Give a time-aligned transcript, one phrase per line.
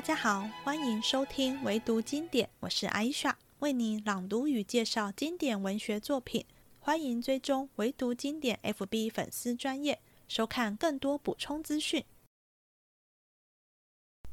[0.00, 6.42] 大家好，欢迎收听唯读经典，我是艾莎，为你朗读与介绍经典文学作品。
[6.78, 12.02] 欢迎追踪唯读经典 FB 粉丝专业，收看更多补充资讯。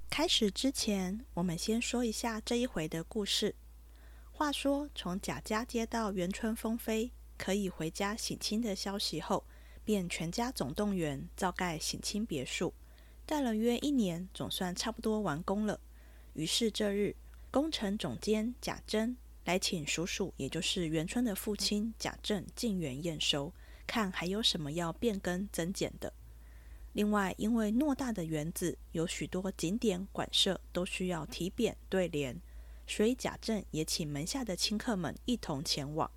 [0.10, 3.54] 开始之前，我们先说一下这一回的故事。
[4.32, 9.44] 话说，从贾家接到元春封妃可以回家省亲的消息后，
[9.84, 12.74] 便全家总动员造盖省亲别墅。
[13.28, 15.78] 盖了约一年，总算差不多完工了。
[16.32, 17.14] 于是这日，
[17.52, 23.52] 工程总监贾珍来请叔叔，也就是元春的父亲贾政进园验收，
[23.86, 26.14] 看还有什么要变更增减的。
[26.94, 32.42] 另外，因为偌大的园子有许多景点馆舍都需要题匾对联，
[32.88, 36.10] 所以贾政也请门下的亲客们一同前往。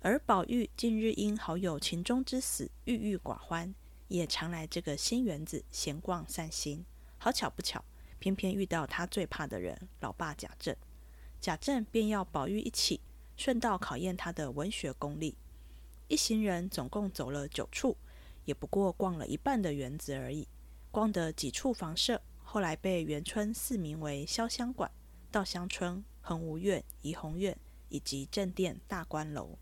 [0.00, 3.74] 而宝玉近日因好友秦钟之死，郁郁寡欢。
[4.08, 6.84] 也常来这个新园子闲逛散心，
[7.18, 7.84] 好巧不巧，
[8.18, 10.74] 偏偏遇到他最怕的人——老爸贾政。
[11.40, 13.00] 贾政便要宝玉一起，
[13.36, 15.36] 顺道考验他的文学功力。
[16.08, 17.96] 一行人总共走了九处，
[18.44, 20.48] 也不过逛了一半的园子而已。
[20.90, 24.90] 逛的几处房舍，后来被元春赐名为潇湘馆、
[25.30, 27.56] 稻香村、恒芜苑、怡红院
[27.90, 29.58] 以及正殿、大观楼。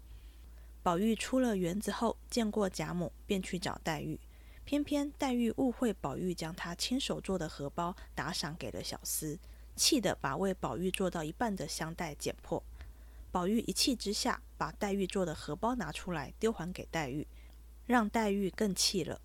[0.84, 4.20] 宝玉出了园子后，见过贾母，便去找黛玉。
[4.66, 9.38] 偏偏黛玉误会宝玉将她亲手做的荷包打赏给了小厮，
[9.76, 12.60] 气得把为宝玉做到一半的香袋剪破。
[13.30, 17.24] 宝玉一气之下，把黛玉做的荷包拿出来丢还给黛玉，
[17.86, 19.20] 让黛玉更气了。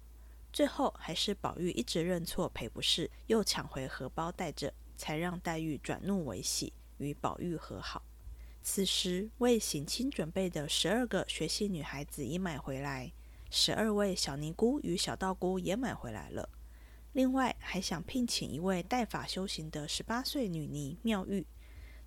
[0.54, 8.04] 最后还是宝玉一直认错赔不是，又抢回荷包带着，才让黛玉转怒为喜，与宝玉和好。
[8.62, 13.12] 此时为省亲准备的十二个学习女孩子已买回来。
[13.54, 16.48] 十二位小尼姑与小道姑也买回来了，
[17.12, 21.46] 另外还想聘请一位代法修行的十八岁女尼妙玉，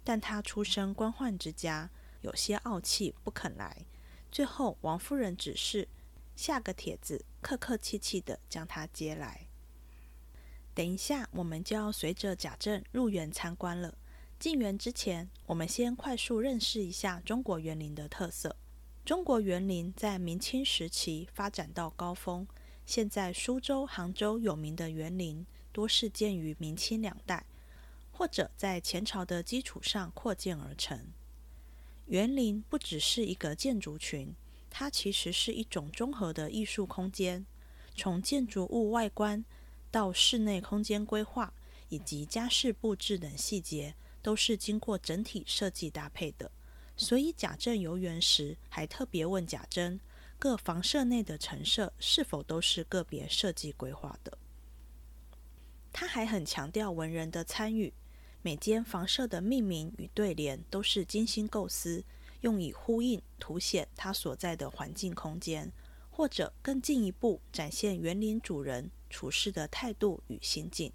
[0.03, 1.91] 但她出身官宦之家，
[2.23, 3.85] 有些傲气，不肯来。
[4.33, 5.87] 最后王夫人指示
[6.35, 9.47] 下个帖子，客客气气的将她接来。
[10.73, 13.99] 等一下，我们就要随着贾政入园参观了。
[14.39, 18.57] 进园之前，我们先快速认识一下中国园林的特色。
[19.05, 22.47] 中国园林在明清时期发展到高峰。
[22.87, 27.45] 现在苏州、杭州有名的园林，多是建于明清两代，
[28.11, 31.13] 或者在前朝的基础上扩建而成。
[32.07, 34.35] 园林不只是一个建筑群，
[34.71, 37.45] 它其实是一种综合的艺术空间。
[37.95, 39.45] 从建筑物外观
[39.91, 41.53] 到室内空间规划
[41.91, 46.51] 以及家饰布置等细节，都是经过整体设计搭配的。
[46.97, 49.99] 所以贾政游园时，还特别问贾珍，
[50.39, 54.39] 各房舍内的陈设是否都是个别设计规划的。
[55.93, 57.93] 他还很强调文人的参与，
[58.43, 62.05] 每间房舍的命名与对联都是精心构思，
[62.41, 65.73] 用以呼应、凸显他所在的环境空间，
[66.11, 70.93] 或者更进一步展现园林主人处事的态度与心境。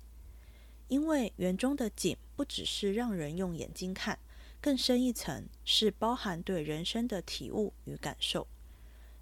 [0.87, 4.17] 因为园中的景不只是让人用眼睛看。
[4.61, 8.47] 更深一层是包含对人生的体悟与感受。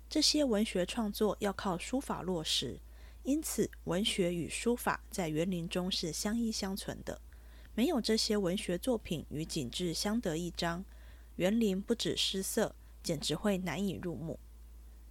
[0.09, 2.79] 这些文学创作要靠书法落实，
[3.23, 7.21] 因此文学与书法在园林中是相依相存的。
[7.75, 10.83] 没有这些文学作品与景致相得益彰，
[11.35, 14.39] 园林不止失色，简直会难以入目。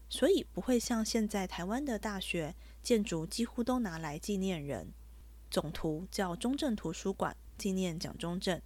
[0.08, 4.92] 所以不会像现在台湾的大学建筑几乎都拿来纪念人，
[5.50, 8.60] 总图叫中正图书馆，纪念蒋中正。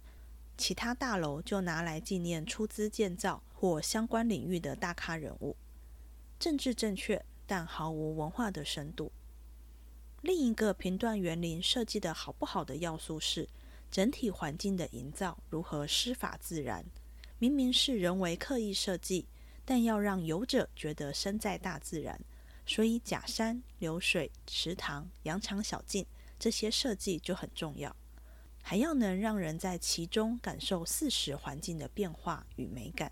[0.57, 5.55] 其他大楼就拿来纪念出资建造或相关领域的大咖人物，
[6.39, 9.11] 政治正确，但毫无文化的深度。
[10.21, 13.49] 另一个评断园林设计的好不好的要素是
[13.89, 16.85] 整体环境的营造如何师法自然。
[17.39, 19.25] 明明是人为刻意设计，
[19.65, 22.19] 但要让游者觉得身在大自然，
[22.67, 26.05] 所以假山、流水、池塘、羊肠小径
[26.37, 27.95] 这些设计就很重要。
[28.61, 33.11] 还要能让人在其中感受四时环境的变化与美感，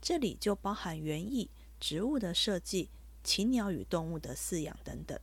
[0.00, 1.48] 这里就包含园艺、
[1.78, 2.90] 植物的设计、
[3.22, 5.18] 禽鸟与动物的饲养等等。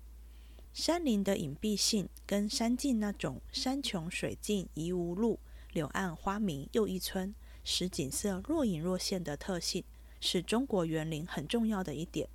[0.74, 5.40] 山林的隐蔽性跟山径那种山穷水尽疑无路，
[5.72, 7.34] 柳暗花明又一村，
[7.64, 9.84] 使景色若隐若现的特性，
[10.20, 12.28] 是中国园林很重要的一点，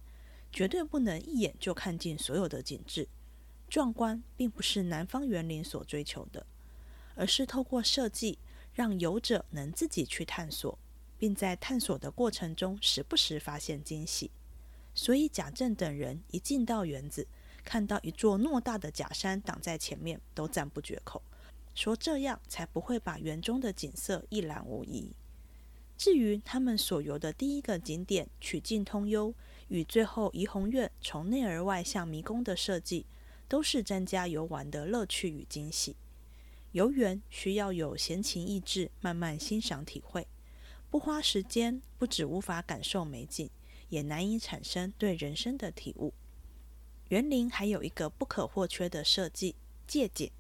[0.51, 3.09] 绝对不能一眼就看尽所有的景致。
[3.69, 6.47] 壮观并不是南方园林所追求的。
[7.21, 8.39] 而是透过设计，
[8.73, 10.79] 让游者能自己去探索，
[11.19, 14.31] 并在探索的过程中时不时发现惊喜。
[14.95, 17.27] 所以贾政等人一进到园子，
[17.63, 21.21] 看到一座偌大的假山挡在前面，都赞不绝口，
[21.75, 25.15] 说这样才不会把园中的景色一览无遗。
[25.99, 29.35] 至于他们所游的第一个景点曲径通幽，
[29.69, 33.05] 与最后怡红院从内而外向迷宫的设计，
[33.47, 35.95] 都是增加游玩的乐趣与惊喜。
[36.73, 40.29] 游园需要有闲情逸致，慢慢欣赏体会，
[40.89, 43.51] 不花时间，不止无法感受美景，
[43.89, 46.15] 也难以产生对人生的体悟。
[47.09, 49.57] 园林还有一个不可或缺的设计——
[49.89, 50.31] 借景，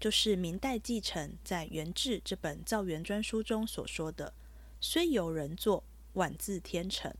[0.00, 4.32] 就是明代继承在《元志》这本造园专书中所说的。
[4.80, 7.14] 虽有人作，万自天成，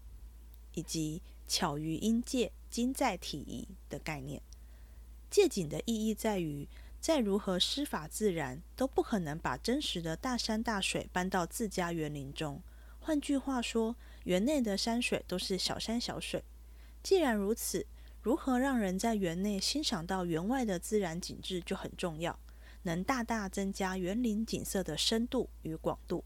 [0.73, 4.41] 以及巧于因借，精在体宜的概念。
[5.31, 6.67] 借景的意义在于，
[7.05, 12.62] 再如何施法自然，都不可能把真实的大山大水搬到自家园林中。
[12.99, 16.43] 换句话说，园内的山水都是小山小水。
[17.03, 17.87] 既然如此，
[18.23, 22.39] 如何让人在园内欣赏到园外的自然景致就很重要，
[22.85, 26.25] 能大大增加园林景色的深度与广度。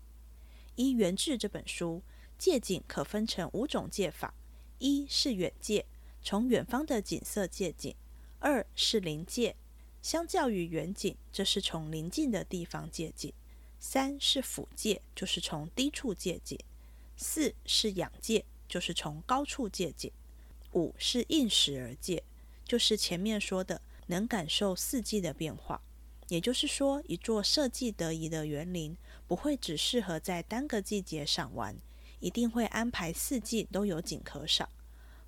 [0.77, 2.05] 依《原志》这本书，
[2.39, 4.33] 借景可分成五种借法：
[4.79, 5.87] 一是远借，
[6.23, 7.97] 从远方的景色借景；
[8.39, 9.57] 二是临借，
[10.09, 13.31] 相较于远景，这是从临近的地方借景；
[13.79, 16.57] 三是俯借，就是从低处借景；
[17.15, 20.11] 四是仰借，就是从高处借景；
[20.73, 22.25] 五是应时而借，
[22.65, 25.83] 就是前面说的能感受四季的变化。
[26.29, 28.97] 也就是说，一座设计得宜的园林
[29.27, 31.77] 不会只适合在单个季节赏玩，
[32.21, 34.71] 一定会安排四季都有景可赏。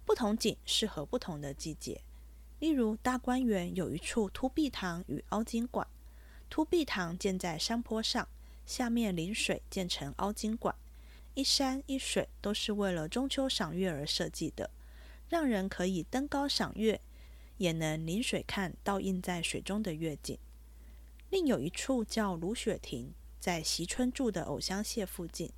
[0.07, 2.01] 不同景适合不同的季节。
[2.61, 5.87] 例如，大观园有一处凸壁堂与凹晶馆。
[6.51, 8.29] 凸壁堂建在山坡上，
[8.67, 10.75] 下面临水建成凹晶馆，
[11.33, 14.71] 一山一水都是为了中秋赏月而设计的，
[15.29, 17.01] 让人可以登高赏月，
[17.57, 20.39] 也能临水看倒映在水中的月景。
[21.31, 25.51] 另有一处叫芦雪亭，在席春住的藕香榭附近，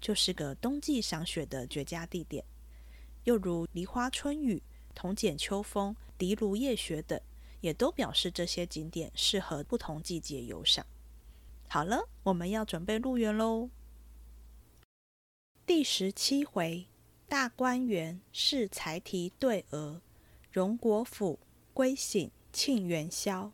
[0.00, 2.44] 就是个冬季赏雪的绝佳地点。
[3.24, 4.62] 又如梨花春雨、
[4.98, 7.20] 铜剪秋风、荻芦夜雪等，
[7.60, 10.84] 也都表示这些景点适合不同季节游赏。
[11.68, 13.70] 好了，我们要准备入园喽。
[15.64, 16.88] 第十七回，
[17.28, 20.02] 大观园试才题对额，
[20.50, 21.38] 荣国府
[21.72, 23.52] 归省庆元宵。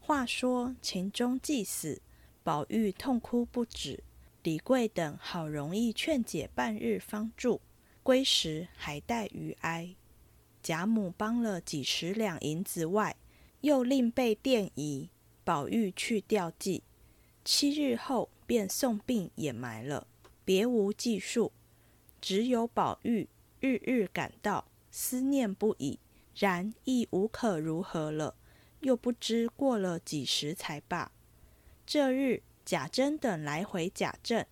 [0.00, 2.02] 话说秦钟既死，
[2.42, 4.02] 宝玉痛哭不止。
[4.42, 7.60] 李贵等好容易劝解半日方住，
[8.02, 9.94] 归时还带余哀。
[10.64, 13.14] 贾母帮了几十两银子外，
[13.60, 15.10] 又另备奠仪，
[15.44, 16.82] 宝玉去吊祭。
[17.44, 20.06] 七日后便送殡掩埋了，
[20.42, 21.52] 别无计数。
[22.18, 23.28] 只有宝玉
[23.60, 25.98] 日日感到思念不已，
[26.34, 28.34] 然亦无可如何了。
[28.80, 31.12] 又不知过了几时才罢。
[31.84, 34.46] 这日贾珍等来回贾政，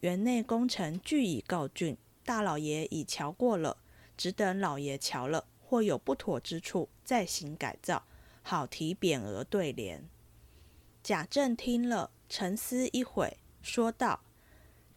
[0.00, 3.76] 园内工程俱已告竣，大老爷已瞧过了，
[4.16, 8.04] 只等老爷瞧了，或有不妥之处，再行改造，
[8.42, 10.06] 好提匾额对联。
[11.02, 14.20] 贾政听了，沉思一会，说道：“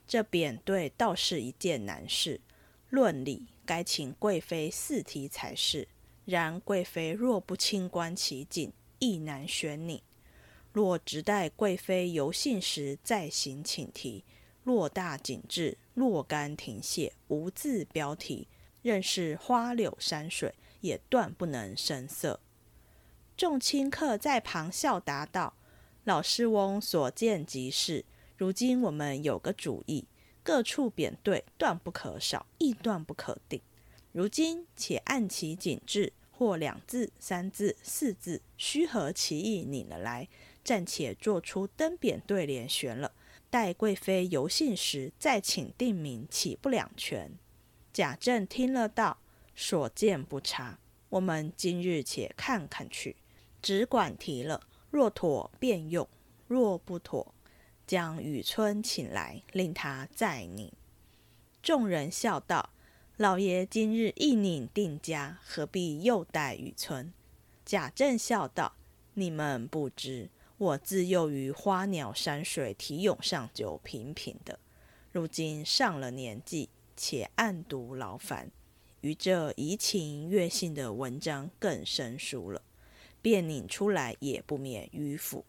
[0.06, 2.42] 这匾对倒是一件难事，
[2.90, 5.88] 论理该请贵妃四题才是。”
[6.26, 10.04] 然贵妃若不清观其景，亦难选拟。
[10.74, 14.26] 若只待贵妃游幸时再行请题，
[14.66, 18.50] 落大景致，若干亭榭，无字标题，
[18.82, 20.54] 任是花柳山水，
[20.86, 22.40] 也断不能生色。
[23.36, 25.56] 众亲客在旁笑答道
[26.06, 28.06] ：“老师翁所见即是。
[28.38, 30.06] 如今我们有个主意，
[30.44, 33.62] 各处匾对断不可少，亦断不可定。”
[34.14, 40.30] 如今且按其景致，或两字、三字、四字，虚合其意，拟了来，
[40.64, 43.12] 暂且做出登匾对联悬了。
[43.50, 47.32] 待贵妃游幸时，再请定名，岂不两全？
[47.92, 49.18] 贾政听了道
[49.56, 50.78] ：“所见不差，
[51.10, 53.16] 我们今日且看看去，
[53.62, 54.62] 只管提了。
[54.92, 56.08] 若妥便用，
[56.48, 57.34] 若不妥，
[57.88, 60.74] 将雨村请来，令他再拟。”
[61.64, 62.70] 众人笑道。
[63.18, 67.14] 老爷今日一拧定家，何必又待雨村？
[67.66, 68.74] 贾政笑道
[69.16, 74.60] ：“你们不知，我自幼于花鸟山水题咏上就平平的，
[75.14, 78.52] 如今上了年纪，且暗读劳烦，
[79.06, 82.60] 于这怡情悦性的文章更生疏了，
[83.22, 85.46] 便拧出来也不免迂腐，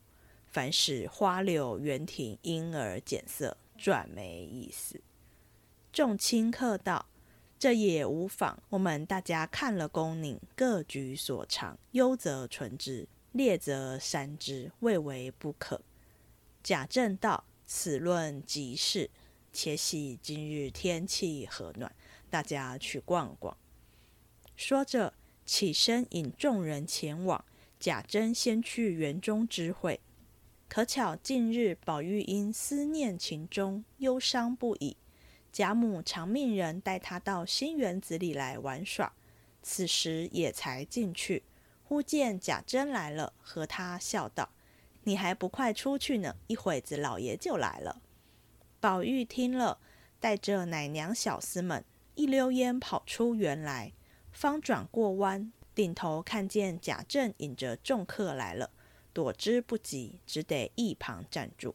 [0.46, 5.00] 凡使花柳园亭因而减色，转没意思。”
[5.90, 7.06] 众亲客道。
[7.58, 15.80] 这也无妨，我们大家看了公拧，各举所长，优则存之；劣则删之，未为不可。”
[16.62, 19.08] 贾政道：“此论极是。
[19.54, 21.90] 且喜今日天气和暖，
[22.30, 23.56] 大家去逛逛。”
[24.56, 25.14] 说着，
[25.44, 27.44] 起身引众人前往。
[27.78, 30.00] 贾珍先去园中知会，
[30.66, 34.96] 可巧近日宝玉因思念情中，忧伤不已。
[35.52, 39.12] 贾母常命人带他到新园子里来玩耍，
[39.62, 41.42] 此时也才进去，
[41.84, 44.48] 忽见贾珍来了，和他笑道
[45.04, 46.34] ：“你还不快出去呢？
[46.46, 48.00] 一会子老爷就来了。”
[48.80, 49.78] 宝玉听了，
[50.18, 51.84] 带着奶娘小厮们
[52.16, 53.92] 一溜烟跑出园来，
[54.32, 55.52] 方转过弯。
[55.74, 58.70] 顶头看见贾政引着众客来了，
[59.12, 61.74] 躲之不及，只得一旁站住。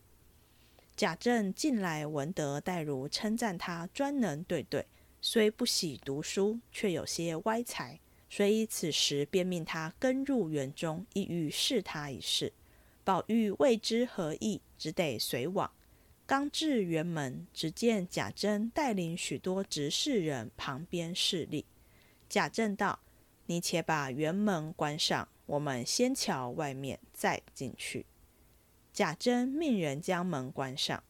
[0.98, 4.88] 贾政近来闻得黛如称赞他专能对对，
[5.22, 12.52] 虽不喜读书，却有些歪才，所以此时便命他跟入园中，意欲试他一试。
[13.04, 15.72] 宝玉未知何意，只得随往。
[16.32, 21.66] 刚至园门，只见贾珍带领许多执事人旁边侍立。
[22.30, 23.02] 贾政道。
[23.48, 28.06] 你且把园门关上，我们先瞧外面，再进去。
[28.94, 31.04] 贾珍命人将门关上。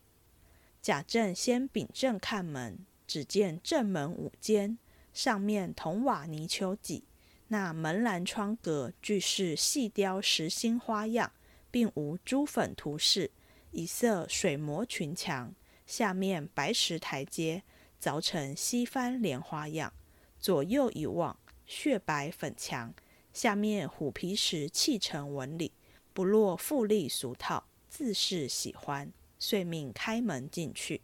[0.82, 4.80] 贾政先秉正看门，只见正门五间，
[5.14, 7.04] 上面铜瓦泥丘脊，
[7.50, 11.32] 那门栏窗格俱是细雕实心花样，
[11.70, 13.30] 并无朱粉涂饰，
[13.72, 15.54] 一色水磨群墙，
[15.86, 17.64] 下面白石台阶，
[18.02, 19.92] 凿成西番莲花样。
[20.40, 21.38] 左右一望。
[21.68, 22.94] 雪白粉墙，
[23.32, 25.72] 下面虎皮石砌成纹理，
[26.12, 29.10] 不落富丽俗套，自是喜欢，
[29.40, 31.02] 遂命开门进去。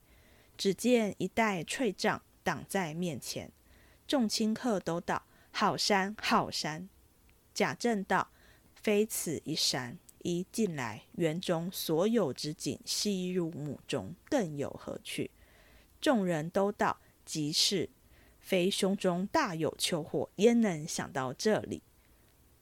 [0.57, 3.49] 只见一带翠帐挡在面前，
[4.05, 6.89] 众亲客都道：“好山好山。”
[7.55, 8.29] 贾政道
[8.75, 9.97] ：“非此一山，
[10.27, 15.31] 一进来，园中所有之景悉入目中，更有何趣？”
[16.01, 17.89] 众人都道：“即是。”
[18.41, 21.81] 非胸中大有秋火，焉能想到这里？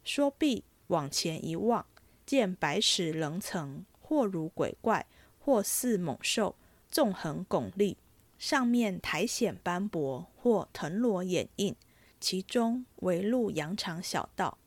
[0.03, 1.85] 说毕，往前一望，
[2.25, 5.07] 见白石棱层，或如鬼怪，
[5.39, 6.55] 或似猛兽，
[6.89, 7.97] 纵横拱立，
[8.37, 11.75] 上面苔藓斑驳，或藤萝掩映，
[12.19, 14.59] 其中围路羊肠小道。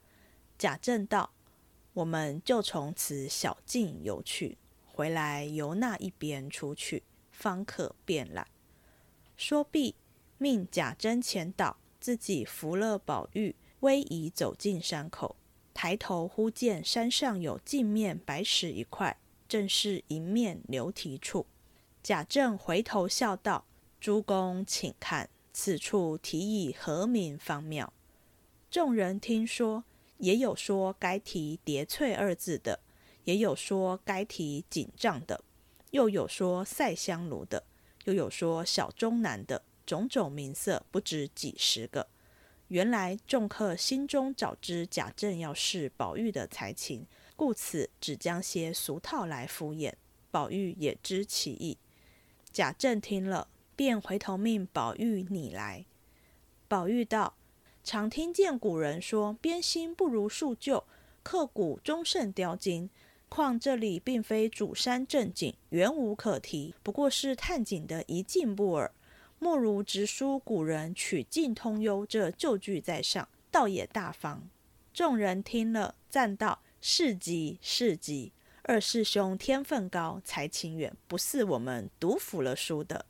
[0.56, 1.30] 贾政道
[1.98, 7.02] ：“我们就从此小径游去，回来由那一边出去，
[7.32, 8.46] 方可便览。”
[9.36, 9.96] 说毕。
[10.40, 15.34] 命贾珍前导，自己扶了宝玉，微移走进山口。
[15.74, 21.46] 抬头忽见山上有镜面白石一块，正是迎面流题处。
[22.00, 23.64] 贾政回头笑道
[23.98, 27.92] ：“诸公请看，此处题以何名方妙？”
[28.70, 29.82] 众人听说，
[30.18, 32.78] 也有说该题“叠翠”二字的，
[33.24, 35.42] 也有说该题“锦帐”的，
[35.90, 37.64] 又有说“赛香炉”的，
[38.04, 39.62] 又有说“小中南”的。
[39.86, 42.06] 种种名色不止几十个，
[42.66, 49.94] 原来众客心中早知贾政要试宝玉的才情，故此只将些俗套来敷衍。
[50.30, 51.78] 宝玉也知其意。
[52.52, 55.86] 贾政听了，便回头命宝玉你来。
[56.68, 57.36] 宝玉道
[57.88, 60.84] ：“常听见古人说，编新不如述旧，
[61.22, 62.90] 刻古终胜雕金。
[63.30, 68.92] 况这里并非主山正景，原无可提，不过是探景的一进步耳。”
[69.40, 74.46] 莫如直书古人曲径通幽这旧句在上，倒也大方。
[74.92, 78.32] 众人听了，赞道：“是极是极，
[78.64, 83.06] 二师兄天分高，才情远，不似我们读腐了书的。”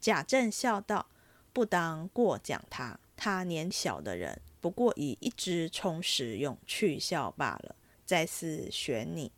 [0.00, 1.08] 贾政笑道
[1.52, 7.74] ：“不当过奖他，他年小的人，不过以一支充实用去笑罢了。
[8.06, 9.32] 再次选你。”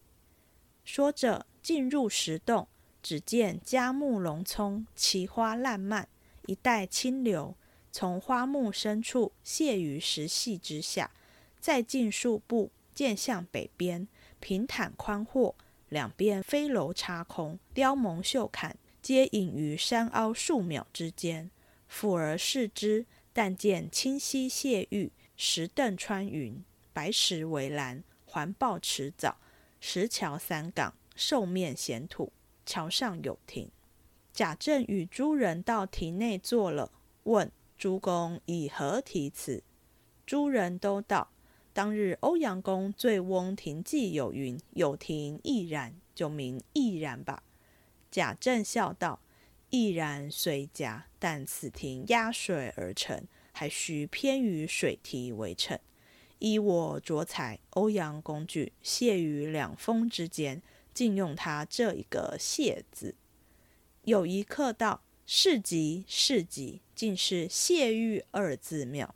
[0.84, 2.68] 说着，进入石洞。
[3.02, 6.06] 只见佳木龙葱，奇花烂漫，
[6.44, 7.54] 一带清流
[7.90, 11.10] 从花木深处泻于石隙之下。
[11.58, 14.06] 再进数步，见向北边
[14.38, 15.54] 平坦宽阔，
[15.88, 21.50] 两边飞楼插空，雕蒙秀槛，皆隐于山凹树苗之间。
[21.88, 29.36] 俯而视之，但见清溪泻玉，石凳穿云，白石围栏，环抱池藻，
[29.80, 32.32] 石桥三港，兽面衔土。
[32.66, 33.68] 桥上有亭，
[34.32, 36.92] 贾政与诸人到亭内坐了，
[37.24, 39.64] 问诸公以何题词？
[40.24, 41.32] 诸人都道：
[41.72, 47.42] 当日欧阳公醉翁亭记有云：“有亭亦然，就名亦然吧。”
[48.10, 49.18] 贾政笑道
[49.70, 55.78] ：“亦然虽佳，但此亭压水而成，还需偏于水题为称。
[56.40, 60.60] 依我着彩，欧阳公举谢于两峰之间，
[60.92, 63.14] 竟用他这一个谢字。
[64.02, 69.14] 有一客道：“是吉是吉，竟是谢玉二字妙。”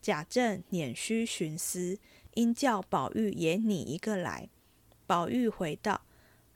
[0.00, 1.98] 贾政捻须寻思，
[2.34, 4.48] 应叫宝玉也拟一个来。
[5.06, 6.06] 宝玉回道：“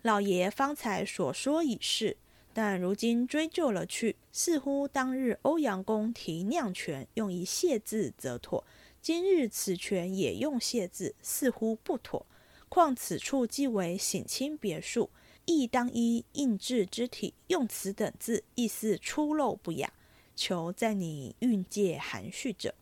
[0.03, 2.17] 老爷方才所说已是。”
[2.61, 8.65] 但如今追究了去，似乎当日欧阳公提酿泉用一谢字则妥，
[9.01, 12.27] 今日此泉也用谢字，似乎不妥。
[12.69, 15.09] 况此处既为省亲别墅，
[15.45, 19.93] 亦当依印制之体用此等字，意思出漏不雅，
[20.35, 22.75] 求在你运界含蓄者。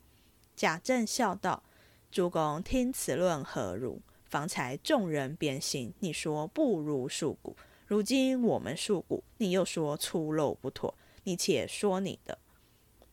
[0.57, 1.63] 贾政笑道
[2.11, 4.01] ：“主公听此论何如？
[4.25, 7.55] 方才众人便信，你说不如数古。”
[7.87, 12.37] 如今我们诉古，你又说粗陋不妥，你且说你的。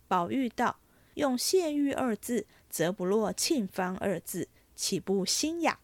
[0.08, 0.80] 宝玉道
[1.14, 5.80] ：“用谢玉二字，则不落沁芳二字，岂不新雅？”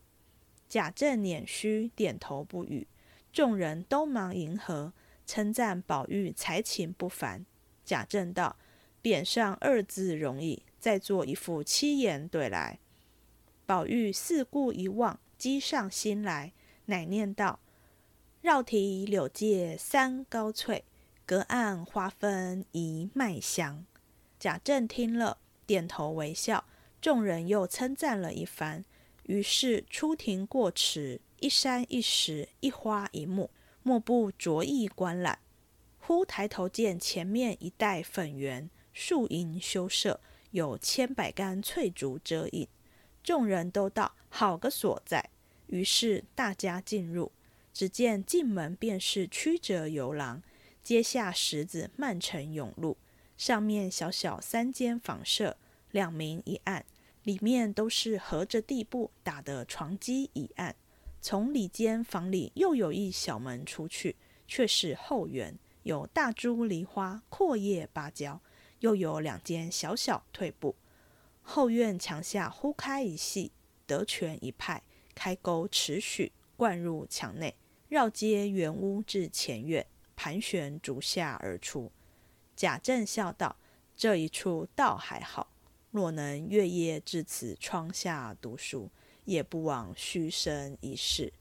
[0.68, 2.88] 贾政捻须点头不语，
[3.32, 4.92] 众人都忙迎合，
[5.26, 7.46] 称赞宝玉才情不凡。
[7.86, 8.56] 贾政道
[9.04, 12.80] ：“匾上二字容易，再做一副七言对来。”
[13.68, 16.54] 宝玉四顾一望，积上心来，
[16.86, 17.60] 乃念道。
[18.50, 20.84] 绕堤柳借三高翠，
[21.24, 23.86] 隔岸花分一麦香。
[24.40, 25.38] 贾政听了，
[25.68, 26.66] 点头微笑。
[27.00, 28.84] 众人又称赞了一番。
[29.26, 33.52] 于是出庭过池，一山一石，一花一木，
[33.84, 35.38] 莫不着意观览。
[36.00, 42.68] 忽抬头见前面一带粉园，树荫修设，有千百竿翠竹遮影。
[43.22, 45.30] 众人都道好个所在。
[45.68, 47.32] 于是大家进入。
[47.80, 50.44] 只见进门便是曲折游廊，
[50.84, 52.98] 阶下石子漫成甬路，
[53.38, 55.56] 上面小小三间房舍，
[55.92, 56.86] 两明一暗，
[57.24, 60.76] 里面都是合着地布打的床基一案。
[61.22, 68.42] 从里间房里又有一小门出去，却是后园，有大株梨花阔叶芭蕉，
[68.82, 70.76] 又有两间小小退步。
[71.42, 73.54] 后院墙下忽开一隙，
[73.88, 74.84] 得泉一派，
[75.16, 77.56] 开沟尺许，灌入墙内。
[77.90, 81.92] 绕街圆屋至前院，盘旋竹下而出。
[82.56, 83.56] 贾政笑道
[83.98, 85.52] ：“这一处倒还好，
[85.90, 88.92] 若能月夜至此窗下读书，
[89.26, 91.34] 也不枉虚生一世。”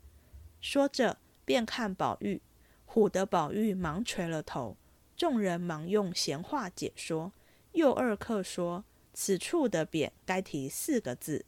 [0.60, 2.40] 说着，便看宝玉，
[2.86, 4.76] 唬得宝玉忙垂了头。
[5.16, 7.32] 众人忙用闲话解说。
[7.72, 11.44] 又二客说：“此处的匾该题四个字。”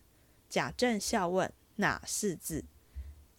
[0.51, 2.67] 贾政笑问：“哪四字？”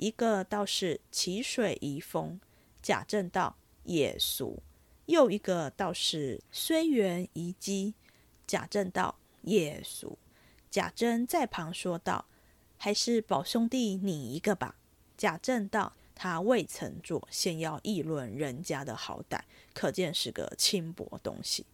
[0.02, 2.40] 一个倒是奇水遗风，
[2.82, 4.64] 贾政道也俗；
[5.06, 7.94] 又一个倒是虽缘遗迹，
[8.48, 10.18] 贾政道也俗。
[10.72, 12.26] 贾珍在旁说道
[12.80, 14.76] ：“还是宝兄弟你一个吧。”
[15.16, 19.42] 贾政道：“他未曾做，先要议论人家的好歹，
[19.76, 21.68] 可见是个轻薄东西。”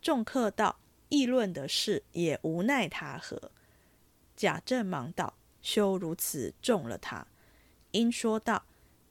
[0.00, 3.52] 众客道：“议论的事也无奈他何。”
[4.34, 7.26] 贾政忙道：“休如此重了他。”
[7.92, 8.64] 因说道：“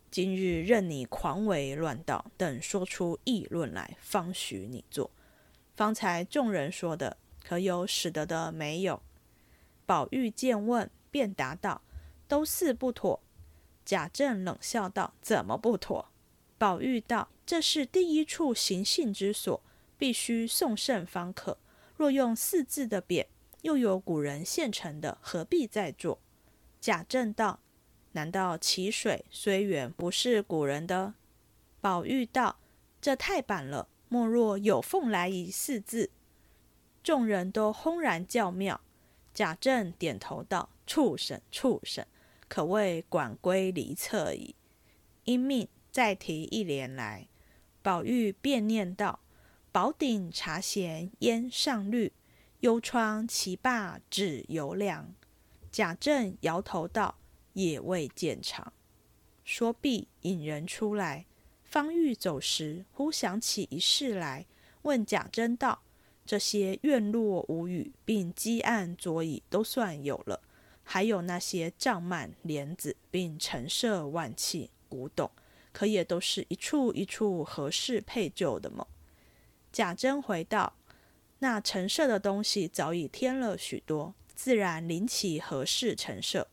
[0.09, 5.11] 今日任你狂为乱道，等说出议论来，方许你做。
[5.75, 9.01] 方才众人说的，可有使得的没有？”
[9.85, 11.81] 宝玉见问，便答道
[12.27, 13.21] ：“都似不妥。”
[13.85, 16.09] 贾政冷笑道：“怎么不妥？”
[16.57, 19.61] 宝玉道：“这是第一处行信之所，
[19.97, 21.57] 必须送圣方可。
[21.95, 23.25] 若用四字的匾，
[23.61, 26.19] 又有古人现成的，何必再做？”
[26.79, 27.59] 贾政道。
[28.13, 31.13] 难道齐水虽远不是古人的？
[31.79, 32.57] 宝玉道
[32.99, 33.87] ：“这太板了。
[34.09, 36.09] 莫若有凤来仪四字。”
[37.03, 38.81] 众人都轰然叫妙。
[39.33, 42.05] 贾政点头道：“畜生，畜生，
[42.47, 44.55] 可谓管归离侧矣。”
[45.23, 47.27] 因命再提一联来。
[47.83, 49.19] 宝玉便念道
[49.71, 52.11] ：“宝鼎茶闲烟上绿，
[52.61, 55.13] 幽窗棋罢纸犹凉。”
[55.71, 57.15] 贾政摇头道。
[57.53, 58.73] 也未见长。
[59.43, 61.25] 说毕，引人出来。
[61.63, 64.47] 方欲走时，忽想起一事来，
[64.81, 65.83] 问贾珍道
[66.25, 70.41] ：“这些院落屋宇，并积案桌椅，都算有了；
[70.83, 75.29] 还有那些帐幔帘子，并陈设万器古董，
[75.71, 78.87] 可也都是一处一处合适配就的么？”
[79.71, 80.73] 贾珍回道
[81.37, 86.47] ：“那陈设的东西早已添了许多，自然临其合适陈设。”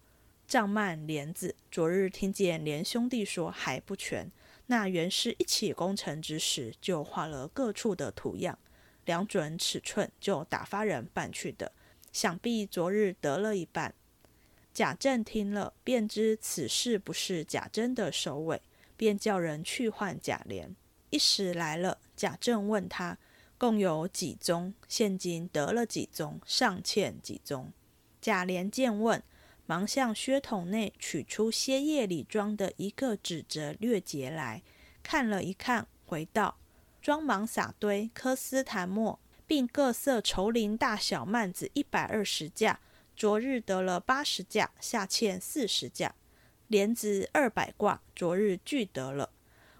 [0.47, 4.31] 帐幔帘子，昨日听见连兄弟说还不全。
[4.67, 8.57] 那原是一起工程之时，就画了各处的图样，
[9.05, 11.73] 量准尺寸，就打发人办去的。
[12.13, 13.93] 想必昨日得了一半。
[14.73, 18.61] 贾政听了，便知此事不是贾珍的首尾，
[18.97, 20.75] 便叫人去唤贾琏。
[21.11, 23.19] 一时来了，贾政问他
[23.59, 27.73] 共有几宗，现今得了几宗，尚欠几宗。
[28.21, 29.23] 贾琏见问，
[29.67, 34.63] 忙向靴筒内取出歇业里装的一个纸折略节来
[35.03, 36.57] 看了一看，回道
[37.03, 42.81] ：“装忙撒堆科斯檀墨，并各色绸绫大小幔子一百二十架。”
[43.17, 46.11] 昨日得了八十架，下欠四十架；
[46.67, 49.31] 帘子二百挂，昨日俱得了。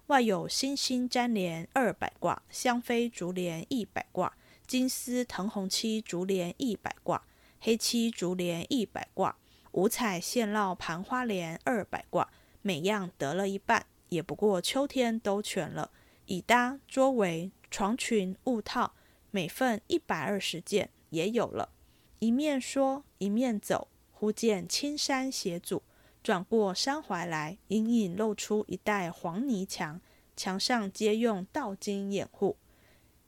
[0.07, 7.27] 外有星星粘帘二百挂，香妃竹帘一百挂，金丝藤红漆竹帘一百挂，
[7.59, 9.37] 黑漆竹帘一百挂，
[9.77, 12.27] 五彩线绕盘花帘二百挂，
[12.63, 15.91] 每样得了一半，也不过秋天都全了。
[16.25, 18.95] 椅搭、桌围、床裙、物套，
[19.29, 21.69] 每份一百二十件，也有了。
[22.17, 25.83] 一面说，一面走，忽见青山斜阻，
[26.23, 30.01] 转过山怀来，隐隐露出一带黄泥墙，
[30.35, 32.57] 墙上皆用道金掩护，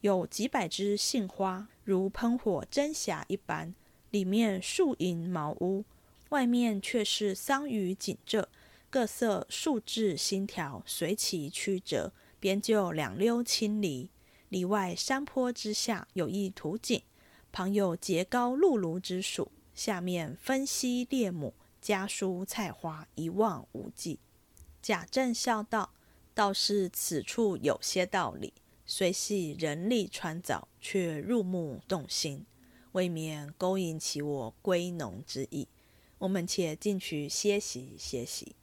[0.01, 3.75] 有几百枝杏花，如喷火真霞一般。
[4.09, 5.85] 里面树影茅屋，
[6.29, 8.45] 外面却是桑榆锦仄，
[8.89, 14.09] 各色树枝新条随其曲折，边就两溜青篱。
[14.49, 17.01] 里外山坡之下有一土井。
[17.51, 24.19] 旁有结高露庐之属，下面分溪列亩，家蔬菜花一望无际。
[24.83, 25.91] 贾政笑道
[26.35, 28.53] ：“倒是此处有些道理，
[28.85, 32.45] 虽系人力穿凿，却入目动心，
[32.91, 35.67] 未免勾引起我归农之意。
[36.19, 38.55] 我们且进去歇息歇息。”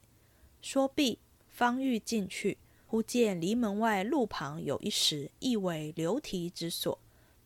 [0.63, 6.99] 说毕，方欲进去，忽见篱门外路旁有一石，意为流题之所。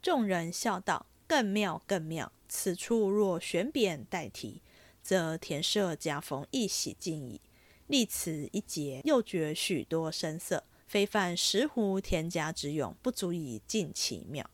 [0.03, 1.07] 众人笑道。
[1.31, 2.33] 更妙，更妙！
[2.49, 4.63] 此处若悬匾代题，
[5.01, 7.41] 则田舍家逢一喜尽矣。
[7.87, 14.51] 立此一节，又觉许多声色，非犯石湖田家之勇，不足以尽其妙。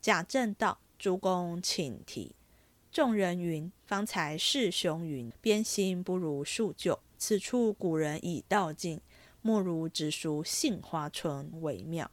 [0.00, 2.34] 贾政道：“诸公请提。”
[2.92, 6.98] 众人云：“方才师兄云，边心不如树旧。
[7.16, 9.00] 此处古人已道尽，
[9.42, 12.10] 莫如直书杏花村为妙。”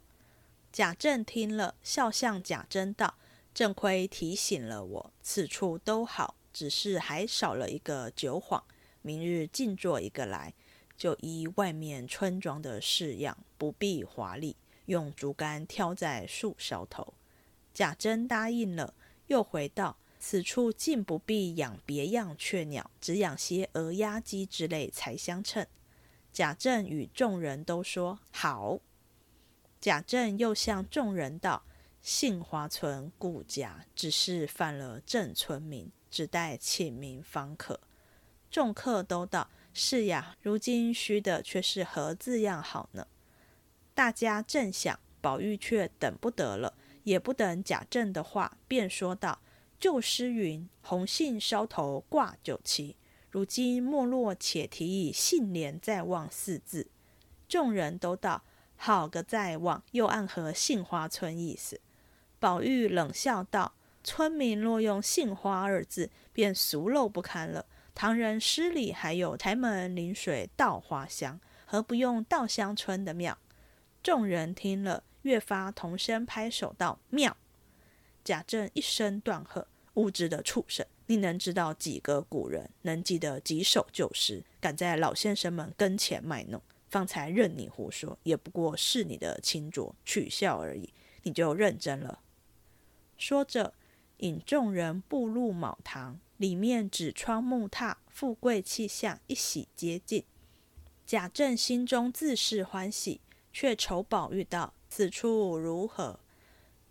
[0.71, 3.15] 贾政听了，笑向贾珍道。
[3.55, 8.61] 正亏提醒了我，此处都好，只是还少了一个酒幌。
[9.01, 10.53] 明日尽做一个来，
[10.95, 17.15] 就依外面村庄的式样，不必华丽，用竹竿挑在树梢头。
[17.73, 18.93] 贾珍答应了，
[19.25, 25.65] 又回道：此处竟不必养别样雀鸟，只养些鹅鸭鸡之类才相称。
[26.33, 28.79] 贾政与众人都说好。
[29.79, 31.63] 贾政又向众人道。
[31.99, 37.81] 杏花村顾家只是犯了正村名，只待请名方可。
[38.49, 43.07] 众客都道是呀，如今虚的却是何字样好呢？
[43.93, 49.41] 大家正想，宝玉却等不得了，也不等贾政的话，便说道
[49.79, 52.95] ：“旧诗云‘红杏梢头挂酒旗’，
[53.29, 56.87] 如今没落，且提以‘杏帘在望’四字。”
[57.47, 58.43] 众人都道
[58.75, 61.79] ：“好个在望！”又暗合杏花村意思。
[62.39, 67.65] 宝玉冷笑道：“村民若用杏花二字，便俗陋不堪了。
[67.95, 73.37] 唐人诗里还有‘台门临水稻花香’，何不用稻香村的妙？”
[74.03, 77.35] 众人听了，越发同声拍手道：“妙！”
[78.27, 80.85] 贾政一声断喝：“无知的畜生！
[81.05, 82.69] 你能知道几个古人？
[82.81, 84.43] 能记得几首旧诗？
[84.59, 86.61] 敢在老先生们跟前卖弄？
[86.89, 90.93] 方才任你胡说，也不过是你的清浊取笑而已。
[91.23, 92.19] 你就认真了。”
[93.17, 93.73] 说着，
[94.17, 100.25] 引众人步入卯堂，里面纸窗木榻，富贵气象一洗接近。
[101.05, 103.21] 贾政心中自是欢喜，
[103.53, 106.19] 却愁宝玉道：“此处如何？”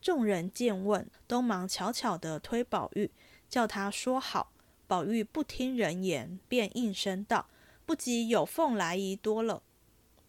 [0.07, 3.11] 众人见问，都忙悄悄地推宝玉，
[3.49, 4.53] 叫他说好。
[4.87, 7.49] 宝玉不听人言，便应声道
[7.85, 9.65] ：“不及有凤来仪多了。”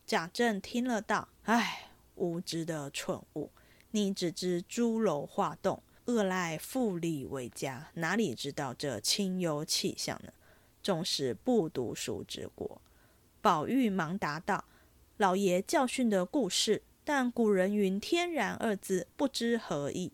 [0.07, 3.51] 贾政听了道：“唉，无知的蠢物，
[3.91, 10.33] 你只知朱楼画栋。”恶赖富丽为家，哪里知道这清幽气象呢？
[10.81, 12.81] 终是不读书之过。
[13.41, 14.65] 宝玉忙答道
[15.17, 20.11] ：“老爷教训的故事，但古人云‘天然’二字，不知何意。”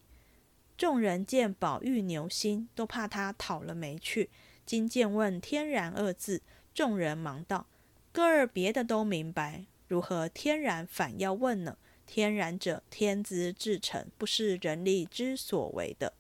[0.78, 4.30] 众人见宝玉牛心，都怕他讨了没趣。
[4.64, 7.66] 今见问“天然”二字，众人忙道
[8.14, 16.14] ：“哥儿别的都明白，如何天然反要问呢？”天然者，天资至成，不是人力之所为的。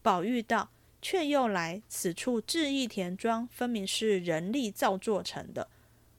[0.00, 0.70] 宝玉道
[1.02, 5.68] ：“却又来此处置义田庄，分明是人力造作成的。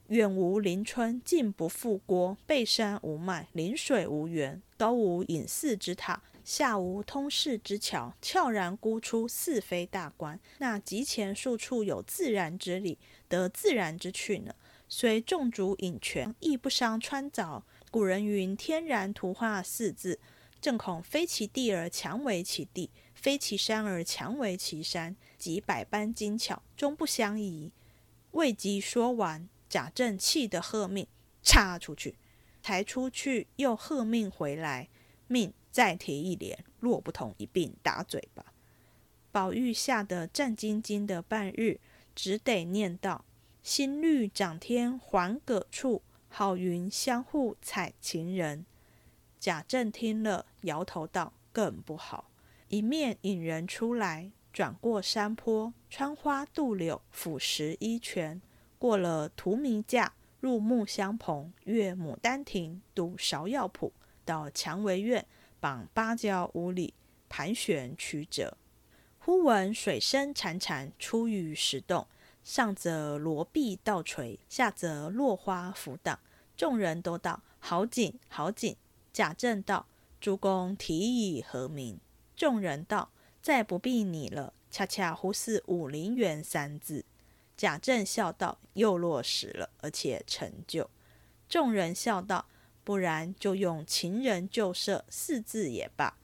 [0.10, 2.38] 远无邻村，近不复郭。
[2.46, 4.62] 背山无脉，临水无源。
[4.78, 8.13] 高无隐寺之塔，下无通市之桥。
[8.22, 10.39] 悄然孤出，似非大观。
[10.60, 14.54] 那极前数处有自然之理，得自然之趣呢？
[14.88, 17.65] 虽众竹引泉，亦不伤川藻。
[17.89, 20.20] 古人云：“天然图画四字，
[20.62, 25.15] 正恐非其地而强为其地，非其山而强为其山。
[25.39, 27.72] 即百般精巧，终不相宜。”
[28.34, 29.50] 未及说完。
[29.76, 31.06] 贾政气得喝命，
[31.44, 32.16] 插出去，
[32.64, 34.88] 抬出去又喝命回来，
[35.28, 38.54] 命再提一连，若不同一并打嘴巴。
[39.34, 41.82] 宝玉吓得战兢兢的半日，
[42.16, 43.26] 只得念道
[43.62, 48.66] ：“新绿长天还葛处，好云相互采情人。”
[49.42, 52.32] 贾政听了，摇头道：“更不好。”
[52.70, 58.42] 一面引人出来，转过山坡，穿花渡柳，俯拾一泉。
[58.86, 63.91] 过了荼蘼架，入木香棚，越牡丹亭，渡芍药圃，
[64.24, 65.26] 到蔷薇院，
[65.60, 66.93] 傍芭蕉屋里，
[67.28, 68.56] 盘旋曲折。
[69.17, 72.06] 忽闻水声潺潺，出于石洞，
[72.43, 76.19] 上则罗壁倒垂，下则落花浮荡。
[76.56, 78.78] 众人都道好景，好景。
[79.12, 79.88] 贾政道
[80.21, 82.00] ：“诸公提以何名？”
[82.38, 83.10] 众人道
[83.41, 87.04] ：“再不必你了，恰恰忽似武陵源三字。”
[87.58, 90.89] 贾政笑道：“又落实了，而且成就。”
[91.48, 92.48] 众人笑道
[92.84, 96.18] ：“不然就用‘情人旧舍’四字也罢。”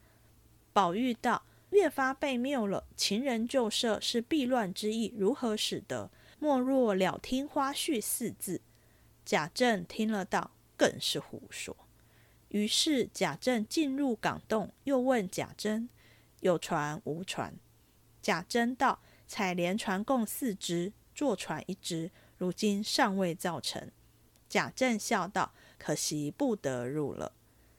[0.74, 2.86] 宝玉道：“越发被谬了。
[2.98, 6.10] ‘情人旧舍’是避乱之意，如何使得？
[6.40, 8.62] 莫若‘了听花絮’四字。”
[9.24, 11.76] 贾政听了道：“更是胡说。”
[12.50, 15.88] 于是贾政进入港洞，又问贾珍
[16.42, 17.54] ：“有船无船？”
[18.22, 23.92] 贾珍道：“采莲船共四只。”坐船一只，如今尚未造成。
[24.50, 27.34] 贾政笑道：“可惜不得入了。”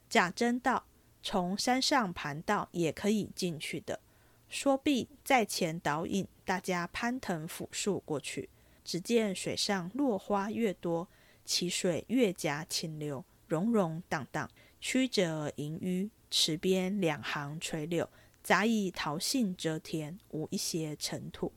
[0.09, 0.85] 贾珍道
[1.23, 4.01] ：“从山上盘道也可以进去的。”
[4.49, 8.51] 说毕，在前导引大家攀藤抚树过去。
[8.85, 11.09] 只见水上落花越多，
[11.45, 16.11] 其水越加清流，溶溶荡荡，曲折萦纡。
[16.31, 18.09] 池边两行垂柳，
[18.43, 21.53] 杂以桃杏遮天，无一些尘土。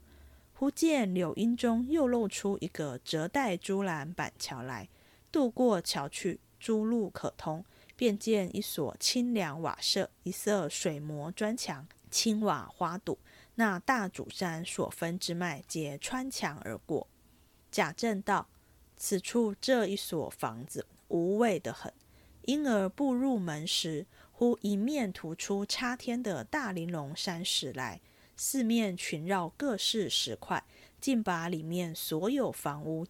[0.57, 4.87] 忽见柳荫中又露出一个折带朱栏板桥来，
[5.29, 7.63] 渡过桥去，诸路可通。
[7.97, 13.17] 便见一所清凉瓦舍，一色水磨砖墙，青瓦花堵。
[13.55, 17.07] 那大主山所分之脉，皆穿墙而过。
[17.71, 18.47] 贾政道
[18.97, 21.93] ：“此处这一所房子，无味的很。”
[22.43, 28.01] 因而步入门时，忽一面突出插天的大玲珑山石来。
[28.37, 30.63] 四面群绕各式石块，
[30.99, 33.05] 竟把里面所有房屋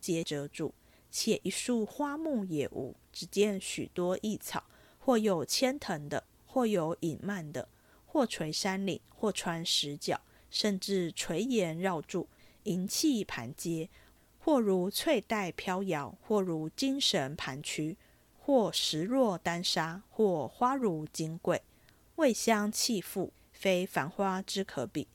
[0.00, 0.72] 皆遮住，
[1.10, 2.94] 且一树花木也无。
[3.12, 4.62] 只见许多异草，
[4.98, 7.68] 或有牵藤的，或有隐蔓的，
[8.06, 12.28] 或垂山岭，或穿石角，甚至垂岩绕柱，
[12.62, 13.88] 银器盘阶，
[14.38, 17.96] 或如翠带飘摇，或如金绳盘曲，
[18.38, 21.60] 或石若丹砂，或花如金桂，
[22.16, 23.30] 味香气馥。
[23.58, 25.08] 非繁花之可比。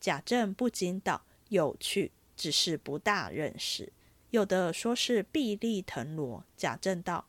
[0.00, 3.92] 贾政不禁道：“有趣，只是不大认识。”
[4.30, 6.42] 有的说是碧丽藤萝。
[6.56, 7.26] 贾政道：“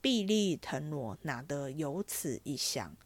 [0.00, 2.96] 碧丽藤萝哪得有此一香？”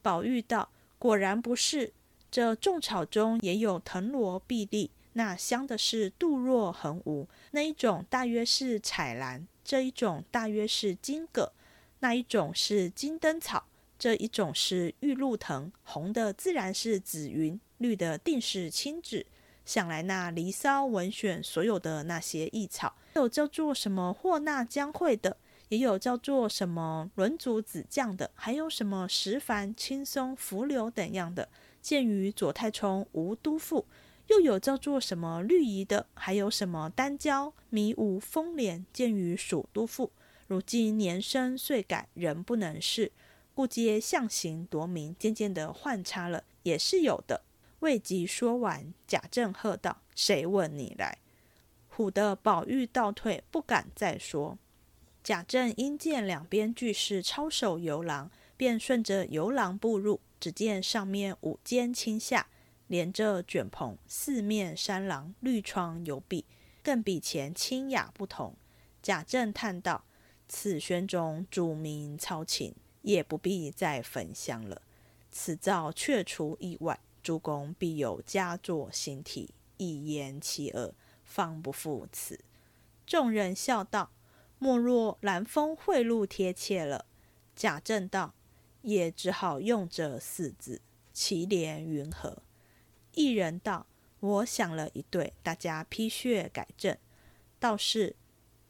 [0.00, 1.92] 宝玉道：“果然不是。
[2.30, 7.28] 这种草中也有藤萝碧丽，那香的是杜若横无。
[7.50, 11.52] 那一种大约是彩兰，这一种大约是金葛，
[11.98, 13.66] 那一种是金灯草。”
[13.98, 19.26] 这一种是玉露藤，红的自然是紫云，绿的定是青芷。
[19.64, 25.38] 想来那《离骚》文选所有的那些异草，有叫做什么霍纳江蕙的，
[25.70, 31.48] 也有叫做什么轮足子将的，还有什么石凡、青松、浮柳等样的。
[31.80, 33.86] 见于左太冲、吴都赋，
[34.28, 40.10] 又有叫做什么绿夷的，还有什么丹椒、迷芜、风莲，见于蜀都赋。
[40.46, 43.12] 如今年深岁改，人不能事。
[43.54, 47.42] 故皆象形夺名，渐渐的换差了，也是有的。
[47.78, 51.18] 未及说完，贾政喝道：“谁问你来？”
[51.94, 54.58] 唬得宝玉倒退，不敢再说。
[55.22, 60.20] 贾政因见两边俱是抄手游廊，便顺着游廊步入。
[60.40, 62.48] 只见上面五间倾下，
[62.88, 66.44] 连着卷棚，四面山廊，绿窗油壁，
[66.82, 68.54] 更比前清雅不同。
[69.00, 70.04] 贾政叹道
[70.48, 74.82] ：“此轩中主名操琴。”也不必再焚香了。
[75.30, 80.92] 此造却除意外，诸公必有佳作新题，一言其二，
[81.24, 82.40] 方不负此。”
[83.06, 84.10] 众人笑道
[84.58, 87.06] ：“莫若蓝风贿赂贴切了。”
[87.54, 88.34] 贾政道
[88.82, 90.80] ：“也只好用这四字，
[91.12, 92.42] 其连云何？”
[93.14, 93.86] 一人道
[94.20, 96.96] ：“我想了一对，大家批阅改正。
[97.58, 98.16] 道是：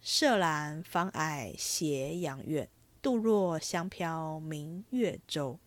[0.00, 2.68] 射兰方矮斜阳院，
[3.04, 5.58] 杜若香飘明月洲。”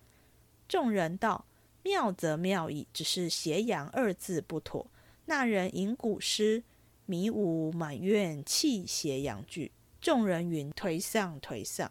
[0.68, 1.46] 众人道
[1.86, 4.88] ：“妙则妙矣，只是斜阳二字不妥。
[5.26, 6.64] 那人吟古诗。”
[7.06, 9.72] 迷舞满院泣斜阳句，
[10.02, 11.90] 众人云颓丧颓丧。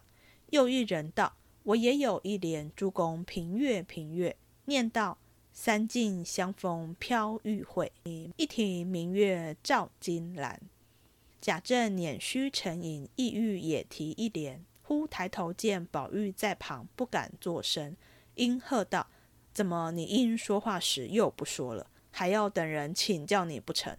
[0.51, 5.17] 又一人道：“我也有一联，诸公平月平月。”念道
[5.51, 7.91] ：“三径相逢飘玉会，
[8.35, 10.61] 一庭明月照金兰。”
[11.41, 17.29] 贾政捻须沉吟，意欲也提一联，忽抬头见宝玉在旁，不敢。
[17.41, 17.97] 作声，
[18.35, 19.07] 因喝道
[19.53, 21.87] ：“怎么你因说话时又不说了？
[22.09, 23.97] 还要等人请教你不成？”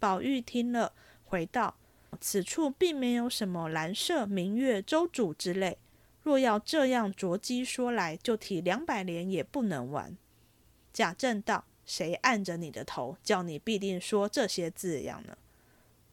[0.00, 0.94] 宝玉听了，
[1.26, 1.76] 回道
[2.18, 5.76] ：“此处并没有什么蓝色、明月、周主之类。
[6.22, 10.16] 若要这样着机说来，就提两百年也不能完。”
[10.94, 15.36] 贾政道：“谁按着你的头，叫你必定说这些字样呢？”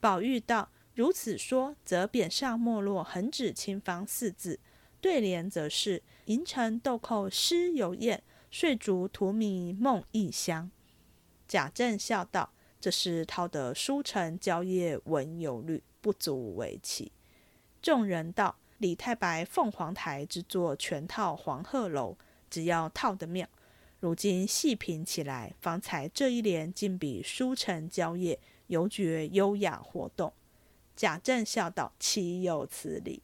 [0.02, 4.60] 宝玉道：“如此说，则匾上没落‘横指清芳’四字，
[5.00, 10.70] 对联则是‘银城豆蔻诗犹艳，睡竹荼蘼梦异香’。”
[11.48, 12.52] 贾政笑道。
[12.82, 17.14] 这是套得书城蕉叶文有律，不足为奇。
[17.82, 22.18] 众人道：“李太白凤凰台之作全套黄鹤楼，
[22.50, 23.48] 只要套得妙。
[24.02, 30.34] 如今细品起来，方才这一联竟比书城蕉叶犹觉优雅活动。”
[31.00, 33.24] 贾政笑道：“岂有此理！”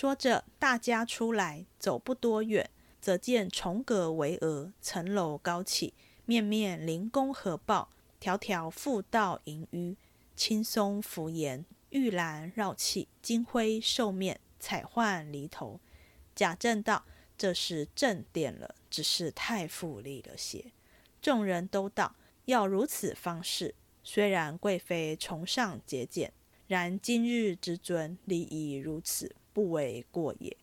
[0.00, 2.70] 说着，大家出来，走不多远，
[3.02, 5.92] 则见重阁巍峨，层楼高起，
[6.24, 7.90] 面面临宫合抱。
[8.18, 9.94] 条条复道盈纡，
[10.34, 15.78] 青松拂檐，玉兰绕砌，金辉兽面，彩幻离头。
[16.34, 17.04] 贾政道
[17.36, 20.72] ：“这是正殿了，只是太富丽了些。”
[21.20, 22.16] 众人都道
[22.46, 23.74] ：“要如此方式。
[24.02, 26.32] 虽然贵妃崇尚节俭，
[26.70, 30.56] 然今日之尊，礼仪如此，不为过也。”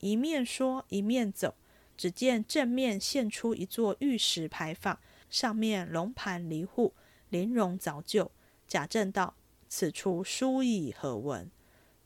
[0.00, 1.54] 一面说，一面走，
[1.96, 4.98] 只见正面现出一座玉石牌坊。
[5.30, 6.92] 上面龙盘离户，
[7.30, 8.30] 玲珑凿就。
[8.68, 9.34] 贾政道
[9.66, 11.50] ：“此处书以何文？”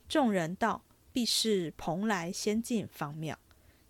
[0.09, 3.37] 众人道：“必是蓬莱仙境方妙。”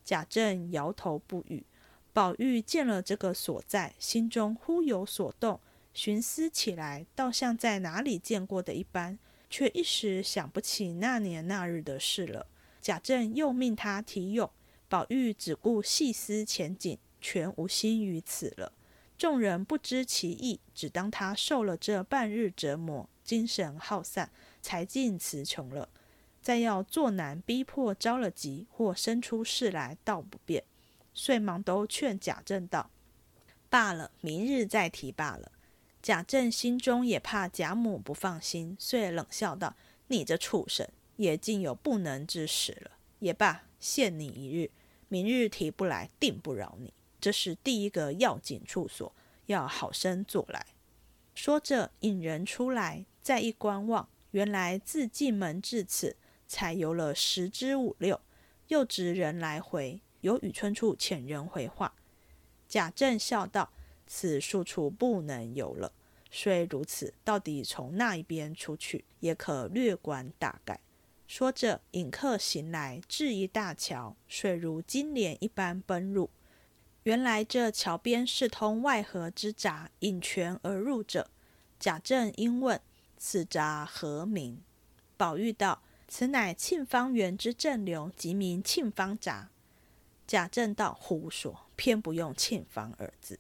[0.03, 1.67] 贾政摇头不语。
[2.15, 5.61] 宝玉见了这个所在，心中忽有所动，
[5.93, 9.19] 寻思起来，倒像在哪里见过的一般，
[9.51, 12.47] 却一时想不起那年那日的事了。
[12.81, 14.49] 贾政又命他提咏，
[14.89, 18.73] 宝玉只顾细思前景，全无心于此了。
[19.19, 24.31] 众人不知其意，只当他受了这半日折磨，精神耗散，
[24.63, 25.91] 才尽词穷了。
[26.41, 30.65] 再要作难逼迫，着了急或生出事来，倒不便，
[31.13, 32.91] 遂忙都劝贾政道
[33.69, 35.53] ：“罢了，明日再提罢了。”
[36.03, 39.77] 贾政心中也怕贾母不放心，遂冷笑道
[40.09, 42.93] ：“你这畜生，也竟有不能之时了。
[43.19, 44.71] 也罢，限你一日，
[45.09, 50.65] 明日提不来，定不饶你。”这是第一个要紧处所，要好生做来。
[51.35, 56.17] 说着，引人出来，再一观望，原来自进门至此，
[56.49, 58.19] 才游了十之五六。
[58.69, 61.93] 又值人来回，有雨春处遣人回话。
[62.67, 63.71] 贾政笑道
[64.13, 65.93] ：“此数处不能游了。
[66.33, 70.81] 虽如此，到底从那一边出去，也可略观大概。”
[71.29, 76.29] 说着，引客行来，至一大桥，水如金莲一般奔入。
[77.05, 81.31] 原来这桥边是通外河之闸，引泉而入者。
[81.79, 82.81] 贾政因问
[83.17, 84.61] ：“此闸何名？”
[85.17, 89.51] 宝玉道：“此乃沁芳园之正流，即名沁芳闸。”
[90.27, 93.39] 贾政道：“胡说，偏不用沁芳二字。”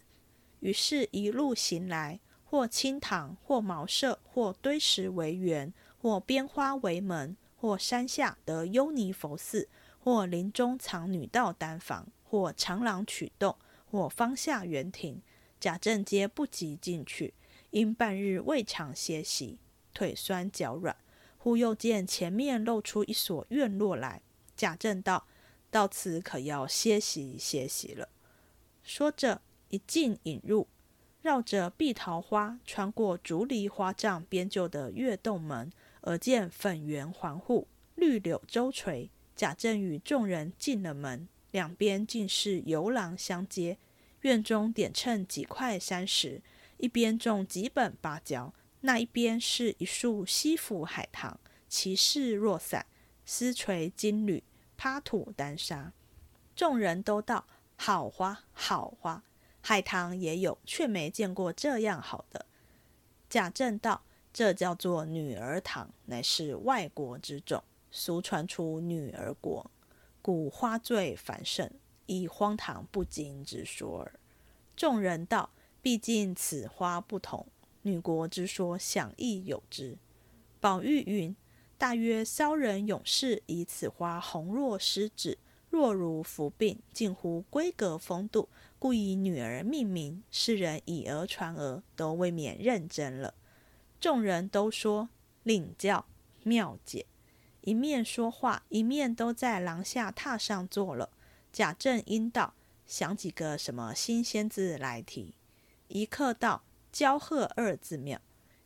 [0.60, 12.06] 于是，一路行来，或清塘，或茅舍，或堆石为园，或编花为门，或山下得幽尼佛寺，或林中藏女道丹房。
[12.30, 13.56] 或长廊曲洞，
[13.90, 15.20] 或方下园亭，
[15.58, 17.34] 贾政皆不及进去，
[17.70, 19.58] 因半日未尝歇息，
[19.92, 20.96] 腿酸脚软。
[21.38, 24.22] 忽又见前面露出一所院落来，
[24.56, 25.26] 贾政道
[25.72, 28.08] ：“到此可要歇息歇息了。”
[28.84, 30.68] 说着，一进引入，
[31.22, 39.10] 绕着碧桃花，穿过竹篱花帐编就的月洞门，而见粉圆环护，绿柳周垂。
[39.34, 41.26] 贾政与众人进了门。
[41.52, 43.76] 两边尽是游廊相接，
[44.20, 46.42] 院中点衬几块山石，
[46.76, 52.86] 一边种几本芭蕉，那一边是一束西府海棠，其势若伞，
[53.24, 54.44] 丝垂金缕，
[54.76, 55.92] 趴土丹砂。
[56.54, 59.24] 众人都道好花，好花。
[59.60, 62.46] 海棠也有，却没见过这样好的。
[63.28, 64.02] 贾政道
[64.32, 69.70] ：“这叫做女儿堂，乃是外国之种，俗传出女儿国，
[70.22, 71.70] 古花最繁盛，
[72.06, 74.18] 以荒唐不经之说耳。”
[74.74, 75.50] 众人道
[75.82, 77.46] ：“毕竟此花不同，
[77.82, 79.98] 女国之说，想亦有之。”
[80.58, 81.36] 宝玉云
[81.76, 85.38] ：“大约骚人勇士以此花红若狮子，
[85.70, 88.48] 若如伏病，近乎闺阁风度。”
[88.78, 93.34] 故以女儿命名，世人以讹传讹，都未免认真了。
[94.00, 95.10] 众人都说
[95.42, 96.06] 领教
[96.44, 97.04] 妙解，
[97.60, 101.10] 一面说话，一面都在廊下榻上坐了。
[101.52, 102.54] 贾政应道
[102.86, 105.34] ：“想几个什么新鲜字来提？”
[105.88, 108.18] 一刻道：“交贺二字妙。”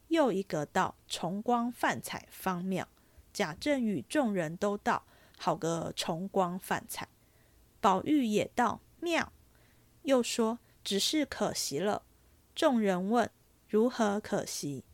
[0.07, 2.87] 又一个道：“重光泛彩方妙。”
[3.35, 5.05] 贾政与众人都道
[5.37, 7.09] ：“好个重光泛彩。”
[7.81, 9.33] 宝玉也道：“妙。”
[10.05, 12.03] 又说：“只是可惜了。”
[12.55, 13.31] 众人问
[13.69, 14.85] ：“如何可惜？”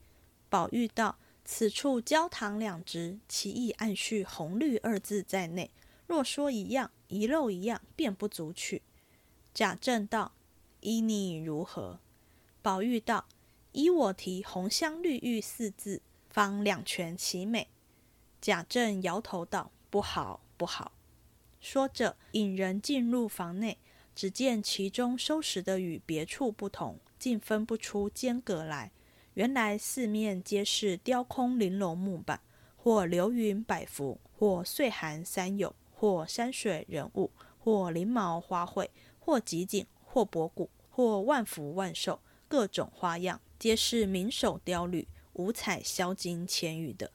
[0.49, 5.71] 宝玉道：“此处焦糖两值，其意暗蓄红绿二字在内。
[6.07, 8.83] 若说一样，遗漏一样，便不足取。”
[9.55, 10.33] 贾政道
[10.81, 12.01] ：“依你如何？”
[12.63, 13.27] 宝玉道
[13.73, 17.69] ：“依我提‘红香绿玉’四字，方两全其美。”
[18.41, 20.93] 贾政摇头道：“不好，不好。”
[21.61, 23.77] 说着，引人进入房内。
[24.13, 28.91] 只见其中收拾的与别处不同，竟分不出间隔来。
[29.35, 32.41] 原来四面皆是雕空玲珑木板，
[32.77, 38.89] 或流云百幅，或岁寒山有，或山水人物，或翎毛花卉，
[39.19, 47.11] 或集锦，或博古，或万福万寿，各种花样，皆是名手雕铝，五彩销金千余的。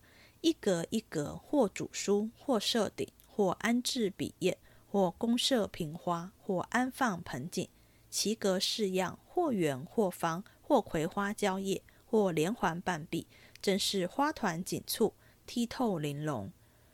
[0.45, 4.55] 一格一格，或主书，或设顶，或安置笔砚。
[4.85, 7.67] 或公设瓶花，或安放盆景，
[8.11, 13.25] 其格式样，或圆或方，或葵花蕉叶，或连环半壁，
[13.59, 15.15] 真是花团锦簇，
[15.47, 16.51] 剔透玲珑。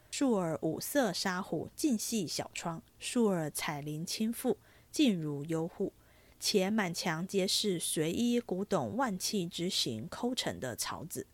[0.09, 4.55] 数耳五色纱壶，尽系小窗；数耳彩绫轻覆，
[4.89, 5.91] 尽如幽户。
[6.39, 11.27] 且满墙皆是随意古董万器之形抠成的草纸，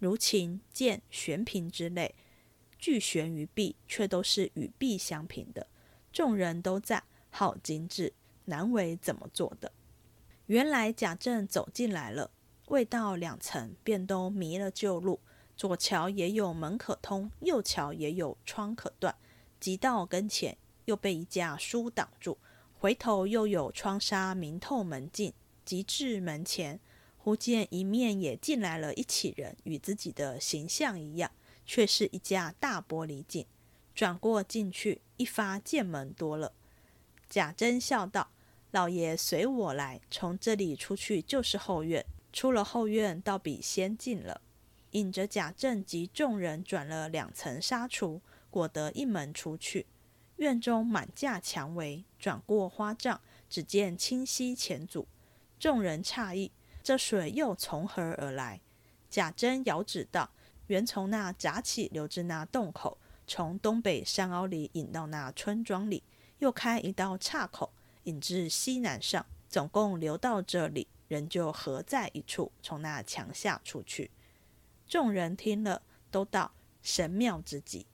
[0.00, 2.14] 如琴、剑、悬瓶之类，
[2.78, 5.68] 俱悬于壁，却都是与壁相平的。
[6.12, 8.12] 众人都赞好精致，
[8.46, 9.70] 难为怎么做的。
[10.46, 12.32] 原来贾政走进来了，
[12.66, 15.20] 未到两层，便都迷了旧路。
[15.54, 19.14] 左桥也有门可通，右桥也有窗可断。
[19.60, 22.38] 即到跟前，又被一架书挡住。
[22.78, 25.34] 回头又有窗纱明透门径，
[25.66, 26.80] 即至门前，
[27.22, 31.30] 忽见一面也进来了一起人，与自己的形象一样，
[31.66, 33.46] 却是一架大玻璃镜。
[33.94, 36.54] 转过进去，一发剑门多了。
[37.28, 38.30] 贾珍笑道
[38.72, 42.06] ：“老爷随我来，从这里出去就是后院。
[42.32, 44.40] 出了后院，倒比先进了。”
[44.92, 49.86] 引着贾政及众人转了两层纱橱，果得一门出去。
[50.36, 55.06] 院中满架蔷薇，转过花帐，只见清溪前阻。
[55.58, 56.50] 众人诧异：
[56.82, 58.60] 这水又从何而来？
[59.08, 60.30] 贾珍遥指道
[60.68, 66.02] ：“原从那闸起流至那洞口。”从东北山坳里引到那村庄里，
[66.38, 67.72] 又开一道岔口
[68.04, 74.10] 引至西南上，总共流到这里，人就合在一处，从那墙下出去。
[74.88, 76.52] 众人听了，都道
[76.82, 77.86] 神妙之极。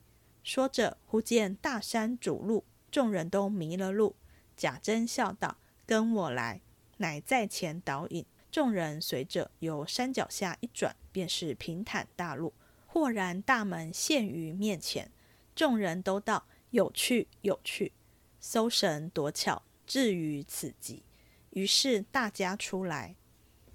[0.43, 4.17] 说着，忽见大山阻路，众人都迷了路。
[4.57, 6.63] 贾珍笑道：“跟我来。”
[6.99, 12.53] 乃在前导引，众人随着，由山脚下一转，便是平坦大路。
[12.87, 15.11] 豁然大门现于面前。
[15.55, 17.93] 众人都道有趣有趣，
[18.41, 21.03] 搜神夺巧，至于此极。
[21.51, 23.17] 于是大家出来。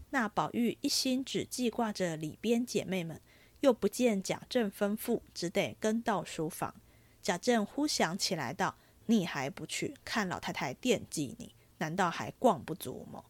[0.09, 3.21] 那宝玉一心只记挂着里边姐妹们，
[3.61, 6.75] 又不见贾政吩咐，只得跟到书房。
[7.21, 13.23] 贾政忽想起来道：“你还不去，看老太太惦记你，难道还逛不足么？”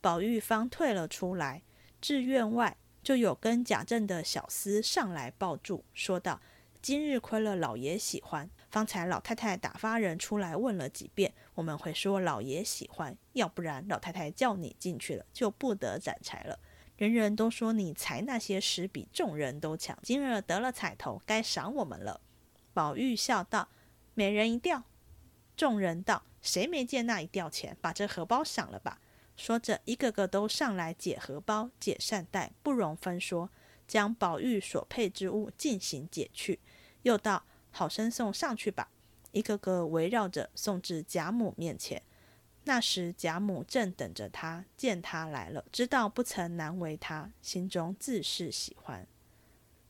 [0.00, 1.62] 宝玉方退了出来，
[2.00, 6.40] 至院外，就有跟贾政的小厮上来抱住，说道。
[6.80, 16.60] 今日亏了老爷喜欢，方才老太太打发人出来问了几遍，我们会说老爷喜欢，要不然老太太叫你进去了，就不得攒柴了。
[16.96, 22.20] 人人都说你才那些诗比众人都强，今日得了彩头，该赏我们了。
[22.72, 23.68] 宝玉笑道
[24.14, 24.84] ：“每人一吊。”
[25.56, 27.76] 众人道：“谁没见那一吊钱？
[27.80, 29.00] 把这荷包赏了吧。”
[29.38, 33.48] 说着，一个个都上来解荷包、解扇袋，不容分说，
[33.86, 36.58] 将宝玉所配之物进行解去。
[37.02, 38.90] 又道：“好生送上去吧。”
[39.30, 42.02] 一个个围绕着送至贾母面前。
[42.64, 49.06] 那时贾母正等着他，见他来了，知道不曾难为他，心中自是喜欢。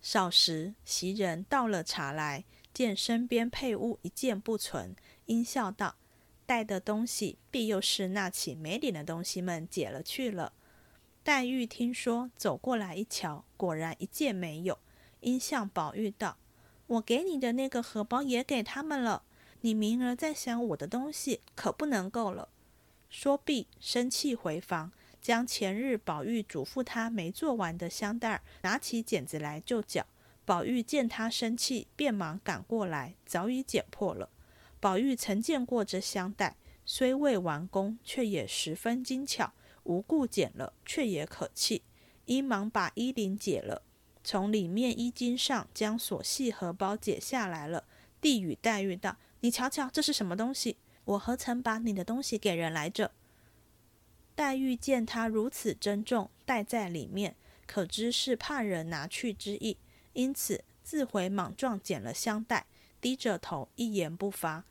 [0.03, 2.45] 少时袭人倒了茶来，
[2.75, 4.95] 见身边配物一件不存，
[5.25, 5.97] 阴笑道
[6.49, 10.55] ：“带的东西必又是那起没脸的东西们解了去了。”
[11.23, 14.79] 黛玉听说，走过来一瞧，果然一件没有，
[15.21, 16.39] 因向宝玉道
[16.89, 19.25] ：“我给你的那个荷包也给他们了。”
[19.61, 22.49] 你明儿再想我的东西，可不能够了。
[23.11, 30.07] 说毕，生气回房，将前日宝玉嘱咐他没做完的香袋拿起剪子来就绞。
[30.47, 34.31] 宝玉见他生气，便忙赶过来，早已剪破了。
[34.81, 39.53] 宝玉曾见过这香袋，虽未完工，却也十分精巧。
[39.85, 41.83] 无故剪了，却也可气，
[42.27, 43.83] 因忙把衣领解了，
[44.23, 47.85] 从里面衣襟上将锁细荷包解下来了，
[48.21, 49.17] 递与黛玉道。
[49.41, 50.77] 你瞧瞧，这是什么东西？
[51.05, 53.13] 我何曾把你的东西给人来着？
[54.35, 57.35] 黛玉见他如此珍重，带在里面，
[57.67, 59.79] 可知是怕人拿去之意，
[60.13, 62.67] 因此自回莽撞捡了香袋，
[63.01, 64.65] 低着头一言不发。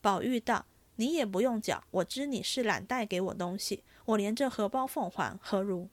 [0.00, 0.66] 宝玉道
[0.96, 5.88] ：“你也不用讲，我知你是懒带给我东西，我连这荷包奉还，何如？”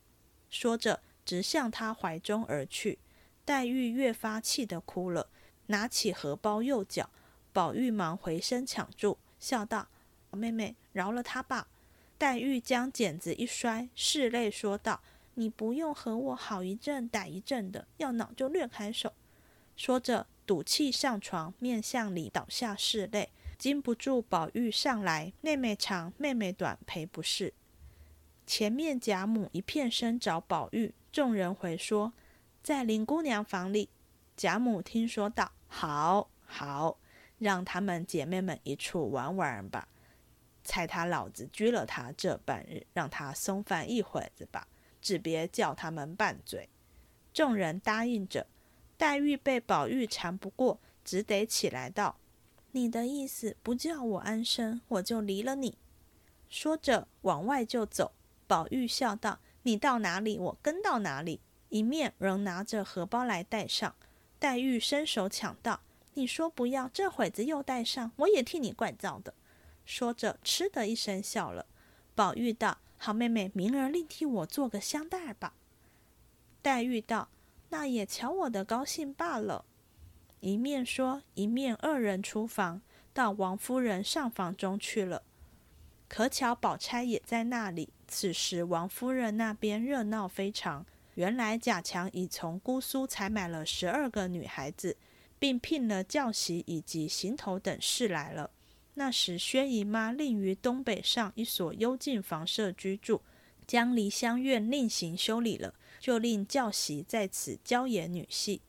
[0.49, 2.99] 说着，直向他怀中而去。
[3.43, 5.29] 黛玉越发气得哭了，
[5.67, 7.09] 拿起荷包又搅。
[7.51, 9.87] 宝玉忙回身抢住，笑道
[10.31, 11.67] ：“妹妹，饶了他吧。”
[12.17, 15.01] 黛玉将剪子一摔，拭泪说道
[15.35, 19.13] ：“你不用和我好一阵歹一阵的，要恼就略开手。”
[19.77, 27.53] 说着，赌气上床，面向里倒下拭泪，禁不住宝玉上来：“妹妹长，妹妹短，赔不是。”
[28.47, 32.13] 前面贾母一片声找宝玉，众人回说
[32.63, 33.89] ：“在林姑娘房里。”
[34.37, 36.97] 贾母听说道：“好，好。”
[37.39, 39.87] 让他们姐妹们一处玩玩吧，
[40.63, 44.67] 猜他老子拘了他这半日，让他松饭一会子吧，
[45.01, 46.69] 只别叫他们拌嘴。
[47.33, 48.47] 众人答应着。
[48.97, 52.17] 黛玉被宝玉缠不过，只得起来道
[52.71, 55.77] ：“你的意思不叫我安生，我就离了你。”
[56.49, 58.13] 说着往外就走。
[58.47, 61.39] 宝玉笑道：“你到哪里，我跟到哪里。”
[61.69, 63.93] 一面仍拿着荷包来带上。
[64.39, 65.81] 黛玉伸手抢道。
[66.13, 69.33] 你说不要，这会子又带上，我也替你怪造的。
[69.85, 71.67] 说着，嗤的一声笑了。
[72.15, 75.53] 宝玉道：“好妹妹，明儿另替我做个香袋吧。”
[76.63, 77.29] 黛玉道
[77.69, 79.65] ：“那也瞧我的高兴罢了。”
[80.41, 82.81] 一面说，一面二人出房，
[83.13, 85.23] 到王夫人上房中去了。
[86.07, 87.89] 可巧宝钗也在那里。
[88.07, 90.85] 此时王夫人那边热闹非常。
[91.15, 94.97] 原来贾强已从姑苏采买了十二个女孩子。
[95.39, 98.49] 并聘了教习以及行头等事来了。
[98.95, 103.21] 那时薛姨妈另于东北上一所幽静房舍居住，
[103.67, 108.61] 将梨香院另行修理了，就令教习在此教演女戏，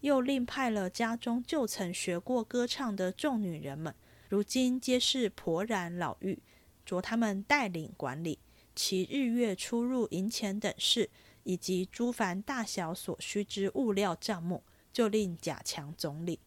[0.00, 3.94] 又另派了家中就曾学过歌唱的众女人们，
[4.28, 6.38] 如今皆是婆然老妪，
[6.84, 8.38] 着他们带领管理
[8.74, 11.10] 其日月出入银钱等事，
[11.42, 14.62] 以及诸凡大小所需之物料账目。
[14.92, 16.38] 就令贾强总理，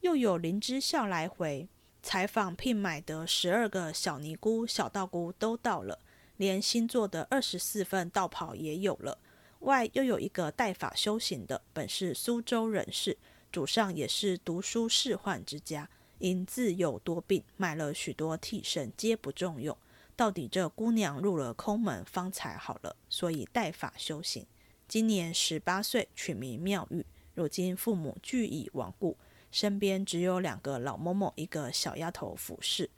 [0.00, 1.68] 又有林之孝来回
[2.02, 6.00] 采访聘买的十二个小尼姑、小道姑都到了，
[6.36, 9.16] 连新做的二十四份道袍也有了。
[9.60, 13.16] 外又有一个代法修行的，本是苏州人士，
[13.50, 15.88] 祖上也是读书仕宦之家，
[16.18, 19.76] 因自幼多病，买了许多替身，皆不中用。
[20.14, 24.46] 到底这姑娘入了空门，方才好了，所以代法修行。
[24.88, 27.04] 今年十八岁，取名妙玉。
[27.34, 29.16] 如今父母俱已亡故，
[29.50, 32.88] 身边只有两个老嬷嬷，一个小丫头服侍。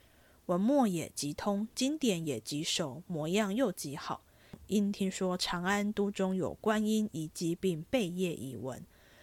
[0.46, 4.22] 文墨也极通，经典也极熟，模样又极好。
[4.69, 8.83] 因听说长安都中有观音遗迹，并贝叶遗文，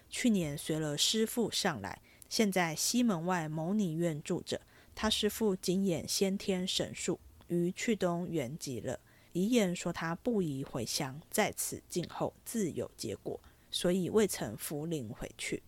[0.10, 4.60] 去年随了师父上来，现在西门外某女院住着。
[4.94, 9.00] 他师父经演先天神术，于去东圆寂了。
[9.34, 13.40] 遗言说他不宜回乡，在此静候，自有结果。
[13.70, 15.62] 所以未曾扶灵回去，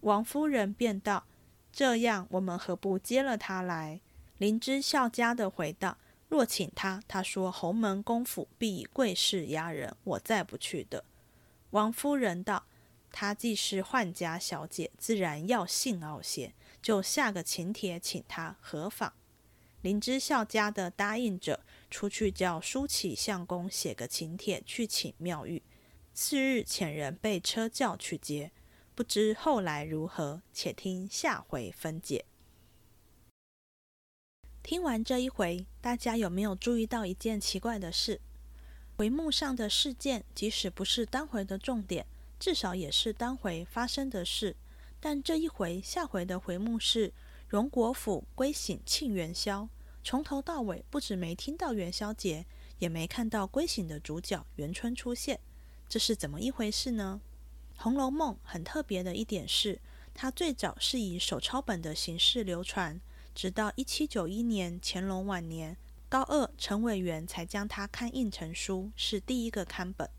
[0.00, 1.26] 王夫人便道
[1.70, 4.00] ：“这样，我们何不接了他来？”
[4.38, 5.98] 林之孝家的回道
[6.30, 11.04] ：“若请他，他说侯门公府必以贵势压人，我再不去的。”
[11.70, 12.64] 王夫人道
[13.10, 19.12] ：“她既是宦家小姐，自然要性傲些，就下个请帖请他何妨？”
[19.82, 25.62] 林之孝家的答应者出去叫舒启相公写个请帖去请妙玉。
[26.12, 28.52] 次日遣人被车轿去接，
[28.94, 32.24] 不知后来如何，且听下回分解。
[34.62, 38.20] 听完这一回，大家有没有注意到一件奇怪的事？
[38.96, 42.06] 回目上的事件，即使不是当回的重点，
[42.38, 44.54] 至少也是当回发生的事。
[45.00, 47.12] 但这一回，下回的回目是
[47.48, 49.68] 荣国府归省庆元宵，
[50.04, 52.44] 从头到尾不止没听到元宵节，
[52.78, 55.40] 也没看到归省的主角元春出现，
[55.88, 57.20] 这是怎么一回事呢？
[57.82, 59.80] 《红楼梦》很特别的一点是，
[60.12, 63.00] 它最早是以手抄本的形式流传，
[63.34, 65.76] 直到一七九一年乾隆晚年。
[66.08, 70.10] 高二陈委员才将它刊印成书，是第一个刊本。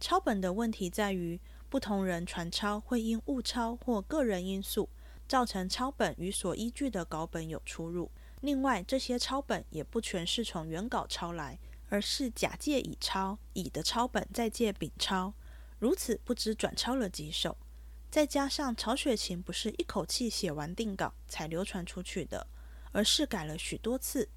[0.00, 4.88] 抄本的问题在于，不同人传抄会因误抄或个人因素，
[5.28, 8.10] 造成抄本与所依据的稿本有出入。
[8.40, 11.58] 另外，这些抄本也不全是从原稿抄来，
[11.90, 15.34] 而是假借乙抄，乙的抄本再借丙抄，
[15.78, 17.58] 如此不知转抄了几首。
[18.12, 22.46] 再加上曹雪芹不是一口气写完定稿才流传出去的，
[22.92, 24.28] 而是改了许多次。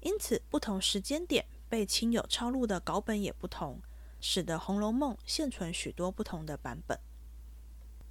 [0.00, 3.82] 因此，不同时间点被亲友抄录的稿本也不同，
[4.18, 6.98] 使得《红楼梦》现存许多不同的版本。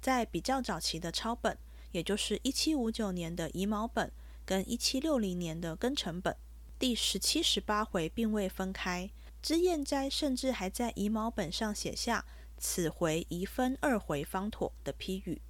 [0.00, 1.58] 在比较早期的抄本，
[1.90, 4.12] 也就是一七五九年的乙卯本
[4.44, 6.36] 跟一七六零年的庚辰本，
[6.78, 9.10] 第十七、十八回并未分开。
[9.42, 12.24] 脂砚斋甚至还在乙卯本上写下
[12.58, 15.40] “此回宜分二回方妥”的批语。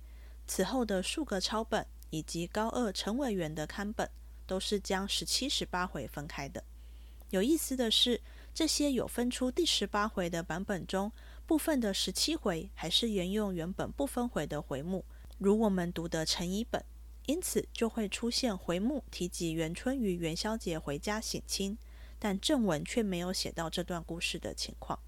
[0.47, 4.09] 此后的数个抄本以及高二陈委员的刊本。
[4.49, 6.65] 都是将十七、十八回分开的。
[7.29, 8.19] 有意思的是，
[8.55, 11.13] 这些有分出第十八回的版本中，
[11.45, 15.05] 部分的十七回还是沿用原本不分回的回目，
[15.37, 16.83] 如我们读的陈乙本，
[17.27, 21.77] 因此就会出现回目提及元春于元宵节回家省亲，
[22.19, 24.99] 但正文却没有写到这段故事的情况。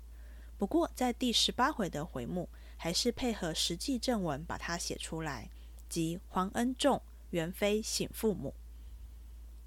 [0.61, 2.47] 不过，在第十八回的回目，
[2.77, 5.49] 还是配合实际正文把它写出来，
[5.89, 7.01] 即皇恩重，
[7.31, 8.53] 元妃省父母。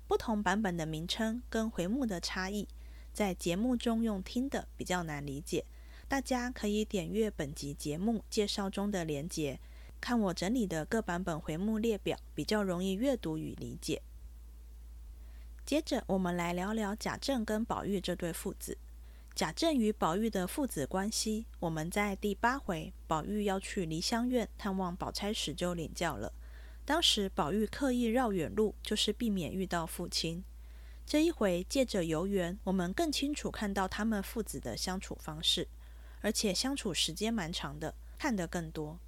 [0.07, 2.67] 不同版本的名称跟回目的差异，
[3.11, 5.65] 在节目中用听的比较难理解。
[6.07, 9.59] 大家可以点阅本集节目介绍中的连结，
[9.99, 14.03] 看我整理的各版本回目列表，比较容易阅读与理解。
[15.65, 18.77] 接着，我们来聊聊贾政跟宝玉这对父子。
[19.35, 26.31] 贾政与宝玉的父子关系，我们在第八回宝玉要去梨香院探望宝钗时就领教了。
[26.85, 30.43] 当时宝玉刻意绕远路，就是避免遇到父亲。
[31.03, 35.67] 这一回借着游园，我们更清楚看到他们父子的相处方式，
[36.21, 38.99] 而且相处时间蛮长的，看得更多。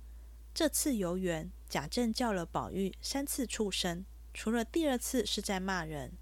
[0.55, 4.03] 这次游园，贾政叫了宝玉三次畜生，
[4.34, 6.13] 除了第二次是在骂人，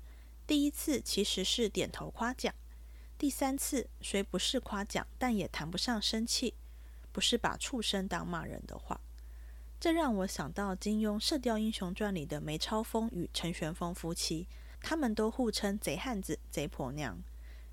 [0.45, 2.53] 第一次其实是点头夸奖，
[3.23, 6.55] 第三次虽不是夸奖，但也谈不上生气，
[7.13, 8.99] 不是把畜生当骂人的话。
[9.79, 14.49] 这让我想到金庸《射雕英雄传》里的梅超风与陈玄风夫妻，
[14.81, 17.17] 他们都互称贼汉子、贼婆娘。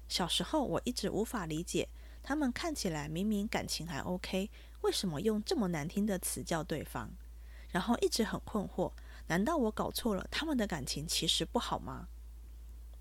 [0.08, 1.88] 小时候我一直无法理解，
[2.22, 4.48] 他们看起来明明感情还 OK，
[4.82, 7.08] 为什么用这么难听的词叫对方？
[7.70, 8.92] 然后一直很困惑，
[9.26, 10.24] 难道我搞错了？
[10.30, 12.06] 他们的感情其实不好吗？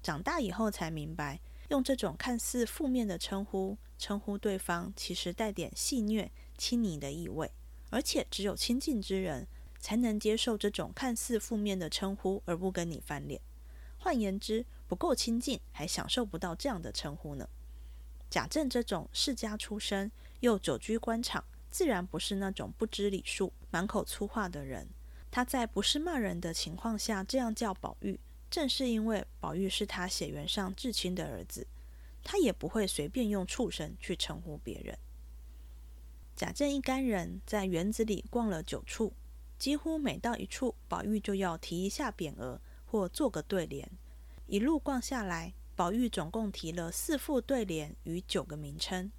[0.01, 1.39] 长大以后才明白，
[1.69, 7.51] 用这种看似负面的称呼称呼对方，其实带点戏谑、亲昵的意味。
[7.91, 9.47] 而且只有亲近之人
[9.79, 13.41] 才能接受这种看似负面的称呼，而不跟你翻脸。
[13.97, 17.49] 换言之，不够亲近，还享受不到这样的称呼呢。
[18.29, 20.11] 贾政这种世家出身，
[20.41, 24.87] 又久居官场，自然不是那种不知礼数、满口粗话的人。
[25.31, 31.67] 他在不是骂人的情况下这样叫宝玉，正是因为宝玉是他血缘上至亲的儿子，
[32.23, 34.97] 他也不会随便用畜生去称呼别人。
[36.35, 39.13] 贾政一干人在园子里逛了九处，
[39.57, 43.89] 几乎每到一处，宝玉就要提一下匾额或做个对联。
[44.47, 49.11] 一路逛下来，宝玉总共提了四副对联与九个名称。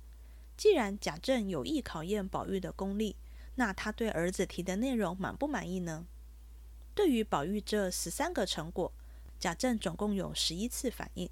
[0.57, 3.16] 既然贾政有意考验宝玉的功力，
[3.55, 6.07] 那他对儿子提的内容满不满意呢？
[6.95, 8.93] 对于宝玉这十三个成果，
[9.41, 11.28] 贾政总共有十一次反应。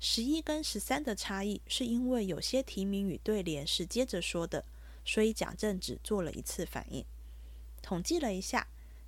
[0.00, 4.64] 十一跟十三的差异，是因为有些提名与对联是接着说的，
[5.04, 7.04] 所以贾政只做了一次反应。
[7.80, 8.66] 统计了一下，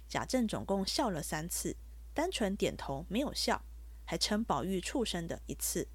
[0.08, 1.76] 贾政总共笑了三次，
[2.14, 3.64] 单纯点头没有笑，
[4.04, 5.88] 还称宝玉畜生的一次，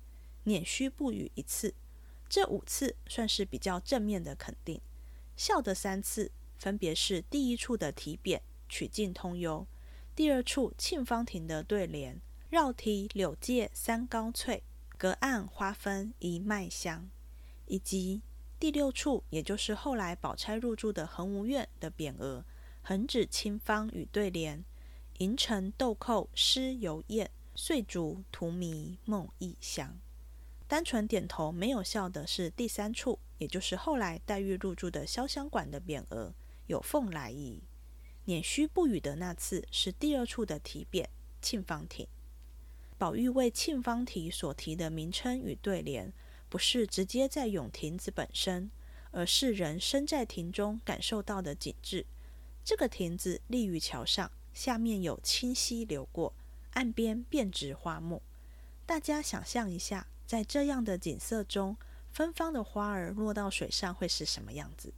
[0.44, 1.74] 捻须不语一次，
[2.28, 4.82] 这五次算是比较正面的肯定。
[5.38, 9.66] 笑的三次，分别是第一处的题匾“曲径通幽”，
[10.16, 14.64] 第二处沁芳亭的对联绕堤柳借三高翠，
[14.98, 17.10] 隔岸花分一脉香。
[17.66, 18.22] 以及
[18.58, 22.46] 第六处，也就是后来宝钗入住的恒芜苑的匾额
[22.82, 24.64] “横指清芳与对联”，
[25.20, 30.00] 银尘豆蔻诗犹艳，碎竹荼蘼梦亦香。
[30.66, 36.34] 单纯点头没有笑的是第三处，也就是后来黛玉入住的潇湘馆的匾额
[36.68, 37.62] “有凤来仪”。
[38.26, 41.06] 捻须不语的那次是第二处的题匾
[41.42, 42.08] “沁芳亭”。
[42.98, 46.12] 宝玉为沁芳亭所提的名称与对联，
[46.50, 48.70] 不是直接在咏亭子本身，
[49.12, 52.06] 而是人身在亭中感受到的景致。
[52.64, 56.34] 这个亭子立于桥上，下面有清溪流过，
[56.72, 58.22] 岸边遍植花木。
[58.86, 60.08] 大家想象一下。
[60.26, 61.78] 在这样的景色中，
[62.12, 64.92] 芬芳的花儿落到水上会是什么样子？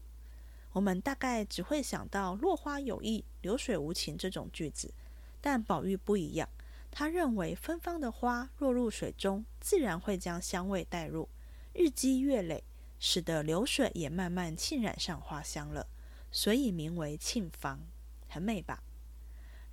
[0.78, 4.94] 我们大概只会想到“落花有意，流水无情”这种句子，
[5.42, 6.48] 但宝玉不一样。
[6.92, 11.30] 他认为芬芳的花落入水中，自然会将香味带入，
[11.74, 12.64] 日积月累，
[13.00, 15.88] 使得流水也慢慢浸染上花香了，
[16.32, 17.80] 所以名为沁芳，
[18.30, 18.84] 很美吧？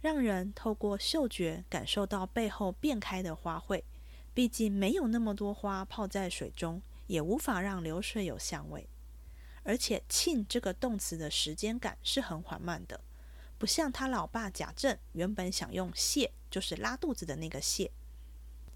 [0.01, 3.83] 让人透过嗅觉感受到背后变开的花卉。
[4.33, 8.89] 毕竟没有那么多花泡在水中，也无法让流水有香味。
[9.65, 13.01] 而且“沁”这个动词的时间感是很缓慢的，
[13.59, 17.91] 不像他老爸贾政原本想用“泻”，就是拉肚子的那个“泻”。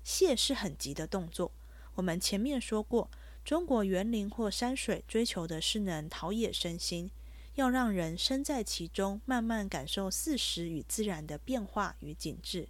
[0.04, 1.52] 泻是很急的动作。
[1.94, 3.10] 我们前面说过，
[3.44, 7.10] 中国园林或山水追求的是能陶冶身心，
[7.56, 12.68] 要让人身在其中，慢慢感受四时与自然的变化与景致。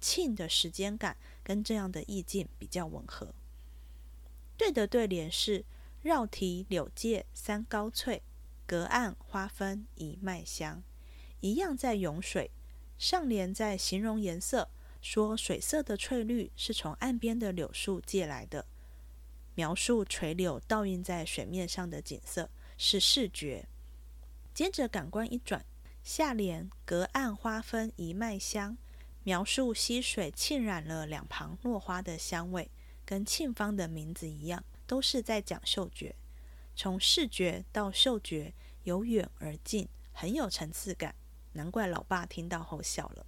[0.00, 3.34] 沁的时间感跟这样的意境比较吻合。
[4.58, 5.64] 对的对联是
[6.04, 8.22] “绕堤柳借三高翠，
[8.66, 10.82] 隔岸花分一脉香”，
[11.40, 12.50] 一样在咏水。
[12.98, 14.68] 上联在形容颜色，
[15.00, 18.66] 说水色的翠绿是从岸边的柳树借来的，
[19.54, 23.66] 描述垂柳倒映在水面上的景色是视觉。
[24.52, 25.64] 接着感官一转，
[26.02, 28.76] 下联“隔岸花分一脉香”。
[29.24, 32.70] 描述溪水浸染了两旁落花的香味，
[33.06, 36.14] 跟沁芳的名字一样，都是在讲嗅觉。
[36.76, 41.14] 从视觉到嗅觉，由远而近，很有层次感。
[41.52, 43.26] 难怪老爸听到后笑了。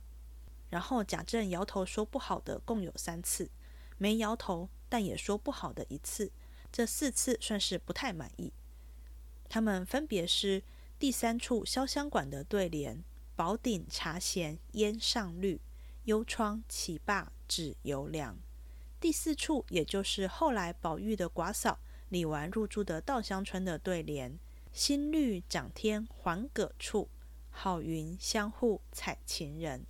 [0.69, 3.51] 然后贾政摇头说不好的共有三次，
[3.99, 6.33] 没摇头但也说不好的一次，
[6.73, 8.53] 这四次算是不太满意。
[9.49, 10.65] 他们分别是
[10.99, 13.05] 第三处潇湘馆的对联
[13.37, 15.61] ：“宝鼎茶闲烟上绿。”
[16.07, 18.39] 幽窗起罢指犹凉。
[18.99, 21.79] 第四处，也就是后来宝玉的寡嫂
[22.09, 24.39] 李纨入住的稻香村的对联
[24.73, 27.09] ：“新绿长天还葛处，
[27.51, 29.85] 好云相互采情人。”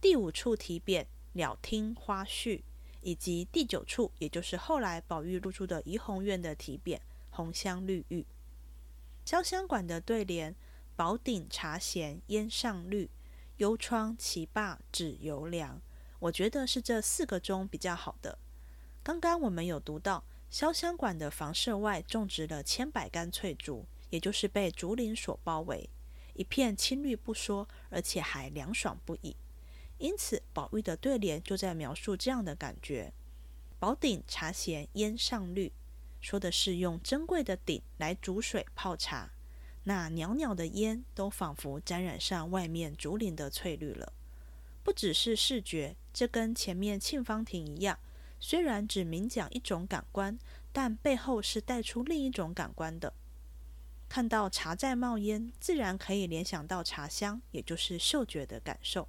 [0.00, 2.62] 第五处题匾“鸟听花絮”，
[3.00, 6.98] 以及第九处，也就是后来宝玉入住的怡红院的题匾
[7.30, 8.26] “红香绿玉”。
[9.26, 10.54] 潇湘馆的对联
[10.94, 13.10] ：“宝鼎茶闲烟上绿。”
[13.58, 15.82] 幽窗棋罢指犹凉，
[16.20, 18.38] 我觉得是这四个中比较好的。
[19.02, 25.88] 刚刚我们有读到潇湘馆的房舍外种植了千百竿翠竹，也就是被竹林所包围，
[26.34, 29.36] 一片青绿不说，而且还凉爽不已。
[29.98, 33.12] 因此，宝玉的对联就在描述这样的感觉：
[33.78, 35.72] 宝鼎茶闲烟上绿，
[36.20, 39.30] 说的是用珍贵的鼎来煮水泡茶。
[39.84, 44.12] 那袅袅的烟都仿佛沾染上外面竹林的翠绿了。
[44.84, 47.96] 不只是视觉，这跟前面沁芳亭一样，
[48.40, 50.36] 虽然只明讲一种感官，
[50.72, 53.12] 但背后是带出另一种感官的。
[54.08, 59.06] 看到茶在冒烟，自然可以联想到茶香，也就是嗅觉的感受。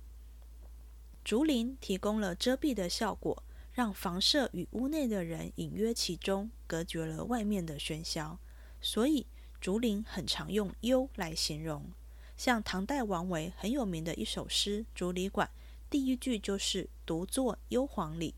[1.23, 3.41] 竹林提供了遮蔽的效果，
[3.73, 8.37] 让房舍与屋内的人隐约其中，隔绝了外面的喧嚣，
[8.79, 9.25] 所以。
[9.59, 11.91] 竹林很常用“幽”来形容，
[12.37, 15.49] 像唐代王维很有名的一首诗《竹里馆》，
[15.89, 18.35] 第一句就是“独坐幽篁里”，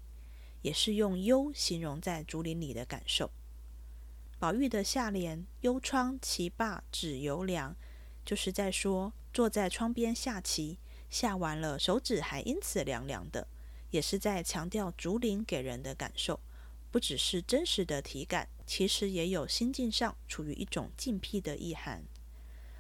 [0.64, 3.30] 也是用“幽”形容在竹林里的感受。
[4.40, 7.76] 宝玉的下联“幽窗棋罢指犹凉”，
[8.26, 10.78] 就是在说坐在窗边下棋，
[11.10, 13.48] 下完了手指还因此凉凉的，
[13.90, 16.40] 也是在强调竹林给人的感受。
[16.90, 22.04] 不只是真实的体感，其实也有心境上处于一种静僻的意涵。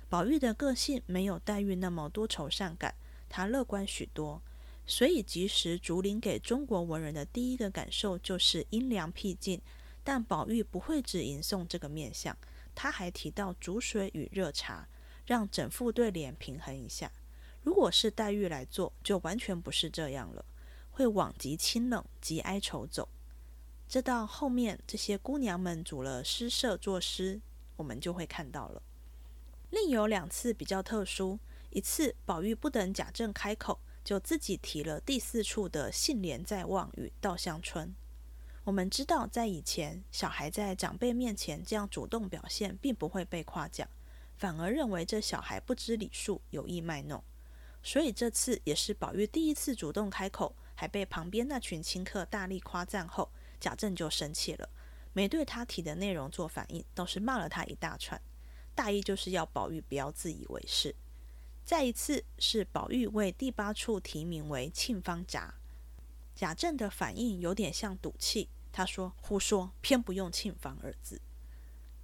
[0.09, 2.95] 宝玉的个性没有黛玉那么多愁善感，
[3.29, 4.41] 他乐观许多，
[4.85, 9.61] 所以即使竹林给中国文人的第一个感受就是阴凉僻静，
[10.03, 12.35] 但宝玉不会只吟诵这个面相，
[12.75, 14.87] 他还提到煮水与热茶，
[15.25, 17.11] 让整副对联平衡一下。
[17.63, 20.45] 如果是黛玉来做，就完全不是这样了。
[20.93, 23.07] 会往极清冷、极哀愁走。
[23.87, 27.39] 这到后面这些姑娘们组了诗社作诗，
[27.77, 28.83] 我们就会看到了。
[29.69, 37.87] 另有两次比较特殊，一次宝玉不等贾政开口，就自己提了第四处的“杏帘在望”与《稻香村》。
[38.63, 43.87] 我们知道，在以前，小孩在长辈面前这样主动表现，并不会被夸奖，
[44.37, 47.23] 反而认为这小孩不知礼数，有意卖弄。
[47.83, 54.69] 所以这次也是宝玉第一次主动开口，还被旁边那群亲客大力夸赞后，贾政就生气了，
[55.13, 58.21] 没对他提的内容做反应，倒是骂了他一大串。
[58.75, 60.95] 大意就是要宝玉不要自以为是。
[61.63, 65.53] 再一次是宝玉为第八处题名为《沁芳闸》，
[66.35, 71.21] 贾政的反应有点像赌气，他说：“胡说，偏不用‘沁芳’二字。”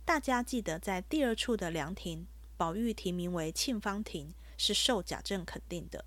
[0.05, 6.05] 大家记得在第二处的凉亭，宝玉题名为《沁芳亭》，是受贾政肯定的。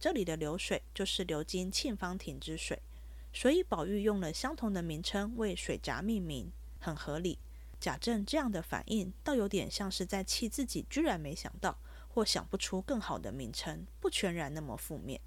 [0.00, 2.80] 这里的流水就是流经沁芳亭之水，
[3.32, 7.38] 所以宝玉用了相同的名称为水闸命名，很合理。
[7.78, 11.76] 贾政这样的反应，倒有点像是在气自己居然没想到，
[12.16, 15.20] 或想不出更好的名称，不全然那么负面。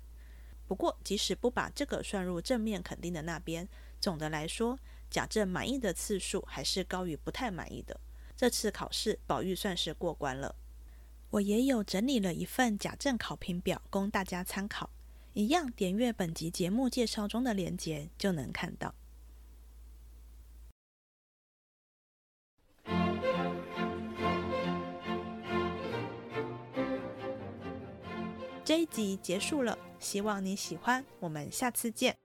[0.65, 3.69] 不过，即使不把这个算入正面肯定的那边，
[4.01, 7.99] 总的来说，贾政满意的次数还是高于不太满意的。
[8.35, 10.55] 这次考试，宝玉算是过关了。
[11.29, 14.89] 我也有整理了一份贾政考评表供大家参考，
[15.33, 18.95] 一样点阅本集节目介绍中的链接就能看到。
[28.69, 32.15] 这一集结束了，希望你喜欢，我们下次见。